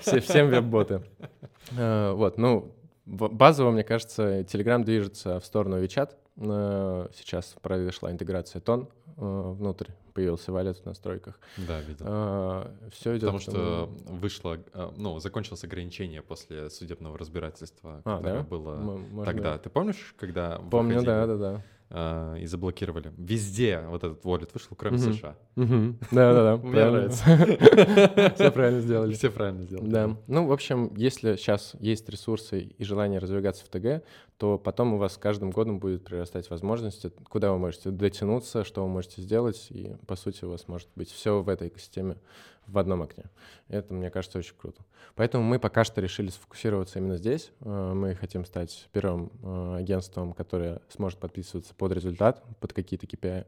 Все, 0.00 0.20
всем 0.20 0.48
веб-боты. 0.48 1.02
Э, 1.76 2.12
Вот, 2.12 2.38
ну, 2.38 2.72
базово, 3.04 3.70
мне 3.72 3.84
кажется, 3.84 4.40
Telegram 4.40 4.82
движется 4.82 5.38
в 5.38 5.44
сторону 5.44 5.82
WeChat. 5.84 6.10
Сейчас 7.14 7.56
произошла 7.62 8.10
интеграция 8.10 8.60
тон 8.60 8.88
внутрь, 9.16 9.88
появился 10.14 10.52
валет 10.52 10.76
в 10.78 10.84
настройках. 10.86 11.38
Да, 11.56 11.80
видел. 11.80 12.06
Все 12.90 13.12
идет. 13.12 13.20
Потому 13.22 13.38
что 13.38 13.90
вышло, 14.06 14.58
а, 14.72 14.92
ну, 14.96 15.18
закончилось 15.18 15.64
ограничение 15.64 16.22
после 16.22 16.70
судебного 16.70 17.16
разбирательства, 17.18 18.02
А, 18.04 18.16
которое 18.18 18.42
да? 18.42 18.42
было 18.42 18.72
М- 18.74 19.24
тогда. 19.24 19.58
Ты 19.58 19.70
помнишь, 19.70 20.14
когда 20.18 20.58
Помню, 20.70 20.94
выходили, 21.00 21.06
да, 21.06 21.26
да, 21.26 21.36
да. 21.36 21.62
а, 21.90 22.34
и 22.36 22.46
заблокировали? 22.46 23.12
Везде 23.16 23.80
вот 23.88 24.04
этот 24.04 24.22
wallet 24.24 24.50
вышел, 24.52 24.76
кроме 24.76 24.98
Мгм. 24.98 25.12
США. 25.14 25.36
Да-да-да, 25.56 26.56
Мне 26.58 26.72
нравится. 26.90 27.24
Все 28.34 28.50
правильно 28.50 28.80
сделали. 28.80 29.12
Все 29.14 29.30
правильно 29.30 29.62
сделали. 29.62 29.88
Да. 29.90 30.16
Ну, 30.26 30.46
в 30.46 30.52
общем, 30.52 30.92
если 30.96 31.36
сейчас 31.36 31.74
есть 31.80 32.08
ресурсы 32.08 32.60
и 32.60 32.84
желание 32.84 33.18
развиваться 33.18 33.64
в 33.64 33.68
ТГ, 33.68 34.02
то 34.38 34.58
потом 34.58 34.94
у 34.94 34.98
вас 34.98 35.14
с 35.14 35.18
каждым 35.18 35.50
годом 35.50 35.78
будет 35.78 36.04
прирастать 36.04 36.50
возможности, 36.50 37.10
куда 37.28 37.52
вы 37.52 37.58
можете 37.58 37.90
дотянуться, 37.90 38.64
что 38.64 38.82
вы 38.82 38.88
можете 38.88 39.22
сделать, 39.22 39.68
и, 39.70 39.96
по 40.06 40.16
сути, 40.16 40.44
у 40.44 40.50
вас 40.50 40.68
может 40.68 40.88
быть 40.94 41.10
все 41.10 41.42
в 41.42 41.48
этой 41.48 41.68
экосистеме 41.68 42.16
в 42.66 42.78
одном 42.78 43.02
окне. 43.02 43.24
Это, 43.68 43.94
мне 43.94 44.10
кажется, 44.10 44.38
очень 44.38 44.54
круто. 44.56 44.84
Поэтому 45.14 45.44
мы 45.44 45.58
пока 45.58 45.84
что 45.84 46.00
решили 46.00 46.28
сфокусироваться 46.28 46.98
именно 46.98 47.16
здесь. 47.16 47.52
Э, 47.60 47.92
Мы 47.94 48.14
хотим 48.14 48.44
стать 48.44 48.88
первым 48.92 49.30
э, 49.42 49.76
агентством, 49.78 50.32
которое 50.32 50.80
сможет 50.88 51.18
подписываться 51.18 51.74
под 51.74 51.92
результат, 51.92 52.42
под 52.60 52.72
какие-то 52.72 53.06
KPI. 53.06 53.46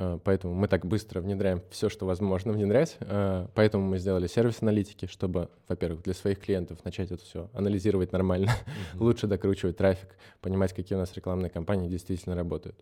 Э, 0.00 0.18
Поэтому 0.22 0.54
мы 0.54 0.68
так 0.68 0.86
быстро 0.86 1.20
внедряем 1.20 1.60
все, 1.70 1.88
что 1.88 2.06
возможно 2.06 2.52
внедрять. 2.52 2.96
Э, 3.00 3.46
Поэтому 3.54 3.84
мы 3.84 3.98
сделали 3.98 4.28
сервис 4.28 4.62
аналитики, 4.62 5.06
чтобы, 5.06 5.48
во-первых, 5.68 6.02
для 6.04 6.14
своих 6.14 6.38
клиентов 6.38 6.84
начать 6.84 7.10
это 7.10 7.24
все 7.24 7.50
анализировать 7.52 8.12
нормально, 8.12 8.52
Мгм. 8.94 9.02
лучше 9.04 9.26
докручивать 9.26 9.76
трафик, 9.76 10.08
понимать, 10.40 10.72
какие 10.72 10.96
у 10.96 11.00
нас 11.00 11.12
рекламные 11.14 11.50
кампании 11.50 11.88
действительно 11.88 12.36
работают. 12.36 12.76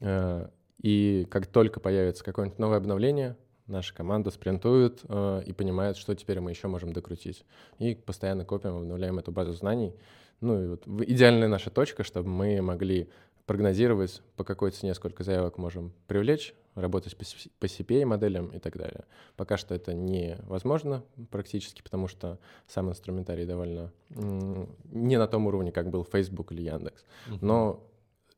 Э, 0.00 0.46
И 0.82 1.26
как 1.30 1.46
только 1.46 1.80
появится 1.80 2.24
какое-нибудь 2.24 2.58
новое 2.58 2.78
обновление, 2.78 3.36
наша 3.66 3.92
команда 3.94 4.30
спринтует 4.30 5.00
э, 5.08 5.42
и 5.44 5.52
понимает, 5.52 5.96
что 5.96 6.14
теперь 6.14 6.40
мы 6.40 6.50
еще 6.52 6.68
можем 6.68 6.92
докрутить. 6.92 7.44
И 7.78 7.94
постоянно 7.96 8.44
копим, 8.44 8.76
обновляем 8.76 9.18
эту 9.18 9.30
базу 9.32 9.52
знаний. 9.52 9.92
Ну 10.40 10.62
и 10.64 10.66
вот 10.68 10.86
идеальная 11.06 11.48
наша 11.48 11.68
точка, 11.70 12.02
чтобы 12.02 12.30
мы 12.30 12.62
могли 12.62 13.10
прогнозировать, 13.50 14.22
по 14.36 14.44
какой 14.44 14.70
цене 14.70 14.94
сколько 14.94 15.24
заявок 15.24 15.58
можем 15.58 15.92
привлечь, 16.06 16.54
работать 16.76 17.16
по 17.16 17.66
CPA-моделям 17.66 18.46
и 18.54 18.60
так 18.60 18.76
далее. 18.76 19.06
Пока 19.34 19.56
что 19.56 19.74
это 19.74 19.92
невозможно 19.92 21.02
практически, 21.32 21.82
потому 21.82 22.06
что 22.06 22.38
сам 22.68 22.90
инструментарий 22.90 23.46
довольно 23.46 23.92
не 24.08 25.18
на 25.18 25.26
том 25.26 25.48
уровне, 25.48 25.72
как 25.72 25.90
был 25.90 26.04
Facebook 26.04 26.52
или 26.52 26.62
Яндекс. 26.62 27.04
Но 27.40 27.84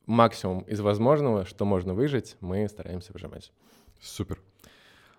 максимум 0.07 0.61
из 0.61 0.79
возможного, 0.79 1.45
что 1.45 1.63
можно 1.63 1.93
выжить, 1.93 2.35
мы 2.39 2.67
стараемся 2.67 3.13
выжимать. 3.13 3.51
Супер. 4.01 4.41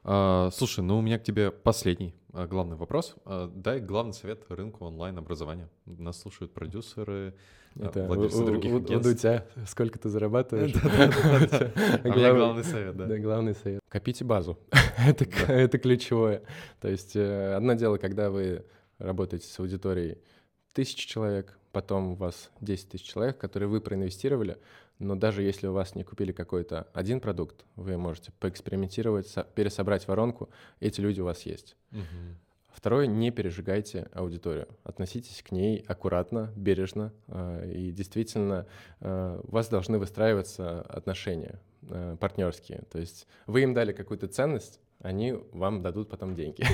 А, 0.03 0.51
слушай, 0.53 0.81
ну 0.81 0.99
у 0.99 1.03
меня 1.03 1.21
к 1.21 1.23
тебе 1.23 1.53
последний 1.53 2.17
главный 2.35 2.77
вопрос. 2.77 3.15
А, 3.25 3.49
дай 3.55 3.81
главный 3.81 4.13
совет 4.13 4.45
рынку 4.51 4.85
онлайн-образования. 4.85 5.69
Нас 5.87 6.21
слушают 6.21 6.53
продюсеры, 6.53 7.35
а, 7.77 7.87
Это 7.87 8.07
владельцы 8.07 8.43
у- 8.43 8.47
других 8.47 8.73
у- 8.73 8.77
у 8.77 8.79
агентств. 8.79 9.03
Дудя, 9.23 9.47
сколько 9.67 9.99
ты 9.99 10.09
зарабатываешь? 10.09 10.75
А 10.75 12.09
у 12.09 12.13
меня 12.17 12.35
главный 12.35 12.65
совет, 12.65 12.97
да. 12.97 13.07
Да, 13.07 13.19
главный 13.19 13.55
совет. 13.55 13.81
Копите 13.89 14.25
базу. 14.25 14.59
это, 14.97 15.79
ключевое. 15.79 16.43
То 16.81 16.89
есть 16.89 17.17
э, 17.17 17.55
одно 17.55 17.75
дело, 17.75 17.99
когда 17.99 18.31
вы 18.31 18.65
работаете 18.99 19.47
с 19.47 19.59
аудиторией 19.59 20.19
тысячи 20.73 21.07
человек, 21.07 21.57
потом 21.73 22.13
у 22.13 22.15
вас 22.15 22.51
10 22.61 22.89
тысяч 22.91 23.05
человек, 23.13 23.39
которые 23.39 23.69
вы 23.69 23.81
проинвестировали, 23.81 24.59
но 25.05 25.15
даже 25.17 25.43
если 25.43 25.67
у 25.67 25.73
вас 25.73 25.95
не 25.95 26.03
купили 26.05 26.33
какой-то 26.33 26.89
один 26.93 27.21
продукт, 27.21 27.65
вы 27.77 27.97
можете 27.97 28.33
поэкспериментировать, 28.41 29.29
со- 29.29 29.45
пересобрать 29.45 30.09
воронку, 30.09 30.49
эти 30.81 31.01
люди 31.01 31.21
у 31.21 31.25
вас 31.25 31.43
есть. 31.43 31.77
Мгм. 31.91 32.39
Второе, 32.73 33.07
не 33.07 33.31
пережигайте 33.31 34.09
аудиторию. 34.13 34.67
Относитесь 34.83 35.43
к 35.43 35.53
ней 35.53 35.85
аккуратно, 35.87 36.53
бережно. 36.57 37.13
э, 37.29 37.71
И 37.73 37.93
действительно, 37.93 38.67
э, 39.01 39.41
у 39.43 39.51
вас 39.53 39.69
должны 39.69 39.99
выстраиваться 39.99 40.83
отношения 40.83 41.61
э, 41.89 42.17
партнерские. 42.19 42.83
То 42.91 42.99
есть 42.99 43.27
вы 43.47 43.63
им 43.63 43.75
дали 43.75 43.93
какую-то 43.93 44.27
ценность, 44.27 44.81
они 45.05 45.35
вам 45.53 45.83
дадут 45.83 46.09
потом 46.09 46.35
деньги. 46.35 46.65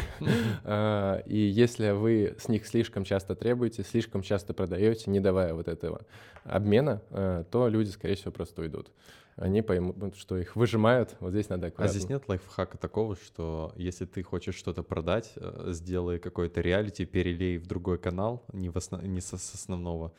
Э, 0.64 1.22
И 1.26 1.36
если 1.36 1.90
вы 1.90 2.36
с 2.38 2.48
них 2.48 2.66
слишком 2.66 3.04
часто 3.04 3.34
требуете, 3.34 3.82
слишком 3.82 4.22
часто 4.22 4.54
продаете, 4.54 5.10
не 5.10 5.20
давая 5.20 5.52
вот 5.52 5.68
этого 5.68 6.02
обмена, 6.44 7.02
э, 7.10 7.44
то 7.50 7.68
люди, 7.68 7.90
скорее 7.90 8.14
всего, 8.14 8.30
просто 8.30 8.62
уйдут. 8.62 8.90
Они 9.36 9.62
поймут, 9.62 10.16
что 10.16 10.36
их 10.36 10.54
выжимают. 10.54 11.16
Вот 11.20 11.30
здесь 11.30 11.48
надо 11.48 11.66
А 11.66 11.68
аккуратно. 11.68 11.98
здесь 11.98 12.08
нет 12.10 12.24
лайфхака 12.28 12.78
такого, 12.78 13.16
что 13.16 13.72
если 13.76 14.04
ты 14.04 14.22
хочешь 14.22 14.54
что-то 14.54 14.82
продать, 14.82 15.32
э, 15.36 15.68
сделай 15.72 16.18
какой-то 16.18 16.60
реалити, 16.60 17.04
перелей 17.06 17.58
в 17.58 17.66
другой 17.66 17.98
канал, 17.98 18.44
не, 18.52 18.68
в 18.68 18.76
осно- 18.76 19.02
не 19.04 19.20
с 19.20 19.32
основного. 19.32 20.12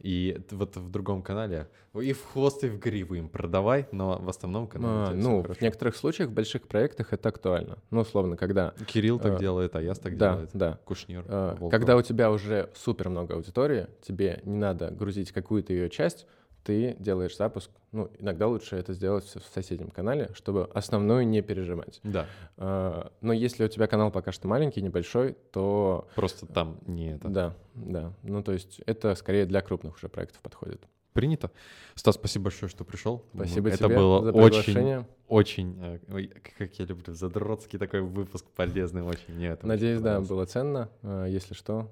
И 0.00 0.40
вот 0.50 0.76
в 0.76 0.90
другом 0.90 1.22
канале 1.22 1.68
и 2.00 2.12
в 2.12 2.24
хвост, 2.24 2.62
и 2.64 2.68
в 2.68 2.78
гриву 2.78 3.14
им 3.14 3.28
продавай, 3.28 3.88
но 3.92 4.18
в 4.18 4.28
основном 4.28 4.66
канале 4.66 5.12
А, 5.12 5.14
ну, 5.14 5.42
в 5.42 5.60
некоторых 5.60 5.96
случаях 5.96 6.28
в 6.30 6.32
больших 6.32 6.68
проектах 6.68 7.12
это 7.12 7.28
актуально. 7.28 7.78
Ну, 7.90 8.00
условно, 8.00 8.36
когда... 8.36 8.74
Кирилл 8.86 9.18
так 9.18 9.34
э, 9.34 9.38
делает, 9.38 9.74
а 9.76 9.82
Яс 9.82 9.98
так 9.98 10.16
да, 10.16 10.32
делает. 10.32 10.50
да. 10.52 10.78
Кушнир. 10.84 11.24
Э, 11.26 11.50
Волков. 11.52 11.70
Когда 11.70 11.96
у 11.96 12.02
тебя 12.02 12.30
уже 12.30 12.70
супер 12.74 13.08
много 13.08 13.34
аудитории, 13.34 13.86
тебе 14.02 14.40
не 14.44 14.58
надо 14.58 14.90
грузить 14.90 15.32
какую-то 15.32 15.72
ее 15.72 15.88
часть, 15.88 16.26
ты 16.66 16.96
делаешь 16.98 17.36
запуск. 17.36 17.70
Ну, 17.92 18.10
иногда 18.18 18.48
лучше 18.48 18.74
это 18.76 18.92
сделать 18.92 19.24
в 19.24 19.54
соседнем 19.54 19.90
канале, 19.90 20.30
чтобы 20.34 20.68
основную 20.74 21.26
не 21.26 21.40
пережимать. 21.40 22.00
Да, 22.02 22.26
Э, 22.56 23.08
Но 23.20 23.32
если 23.32 23.64
у 23.64 23.68
тебя 23.68 23.86
канал 23.86 24.10
пока 24.10 24.32
что 24.32 24.48
маленький, 24.48 24.82
небольшой, 24.82 25.36
то 25.52 26.08
просто 26.16 26.46
там 26.46 26.78
не 26.86 27.14
это. 27.14 27.28
да, 27.28 27.54
да. 27.74 28.12
Ну, 28.24 28.42
то 28.42 28.52
есть 28.52 28.80
это 28.86 29.14
скорее 29.14 29.46
для 29.46 29.60
крупных 29.60 29.96
уже 29.96 30.08
проектов 30.08 30.40
подходит. 30.42 30.82
Принято. 31.12 31.50
Стас, 31.94 32.16
спасибо 32.16 32.44
большое, 32.44 32.68
что 32.68 32.84
пришел. 32.84 33.24
Спасибо 33.34 33.68
Это 33.70 33.78
тебе 33.78 33.96
было 33.96 34.22
за 34.24 34.32
очень, 34.32 34.62
приглашение. 34.64 35.06
очень, 35.28 35.78
э, 35.80 35.98
ой, 36.12 36.30
как 36.58 36.74
я 36.78 36.84
люблю, 36.84 37.14
задротский 37.14 37.78
такой 37.78 38.02
выпуск, 38.02 38.44
полезный 38.54 39.02
очень. 39.02 39.32
Мне 39.34 39.46
это 39.46 39.60
очень 39.60 39.68
Надеюсь, 39.68 40.00
да, 40.00 40.04
понравилось. 40.20 40.28
было 40.28 40.44
ценно. 40.44 40.88
Э, 41.02 41.26
Если 41.30 41.54
что, 41.54 41.88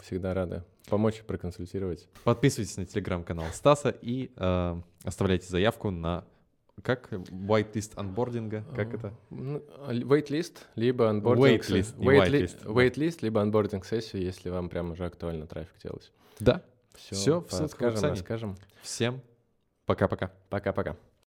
всегда 0.00 0.34
рады 0.34 0.64
помочь, 0.88 1.22
проконсультировать. 1.22 2.08
Подписывайтесь 2.24 2.76
на 2.76 2.86
телеграм-канал 2.86 3.46
Стаса 3.52 3.90
и 3.90 4.32
э, 4.36 4.80
оставляйте 5.04 5.46
заявку 5.46 5.90
на 5.90 6.24
как 6.82 7.12
whitelist 7.12 7.92
анбординга, 7.96 8.64
как 8.74 8.94
это? 8.94 9.12
Ну, 9.30 9.62
Waitlist, 9.88 10.58
либо 10.76 11.10
онбординг... 11.10 11.62
Waitlist, 11.62 11.96
Waitlist, 11.98 12.64
waitlist, 12.64 13.18
либо 13.22 13.42
онбординг 13.42 13.84
сессию, 13.84 14.22
если 14.22 14.48
вам 14.48 14.68
прям 14.68 14.92
уже 14.92 15.04
актуально 15.04 15.46
трафик 15.46 15.74
делать. 15.82 16.12
Да. 16.38 16.62
Все, 16.94 17.14
Всё, 17.14 17.40
в 17.40 17.50
ссылках 17.52 17.68
в 17.68 17.96
скажем, 17.96 18.10
расскажем. 18.10 18.56
Всем 18.82 19.20
пока-пока. 19.86 20.30
Пока-пока. 20.50 20.96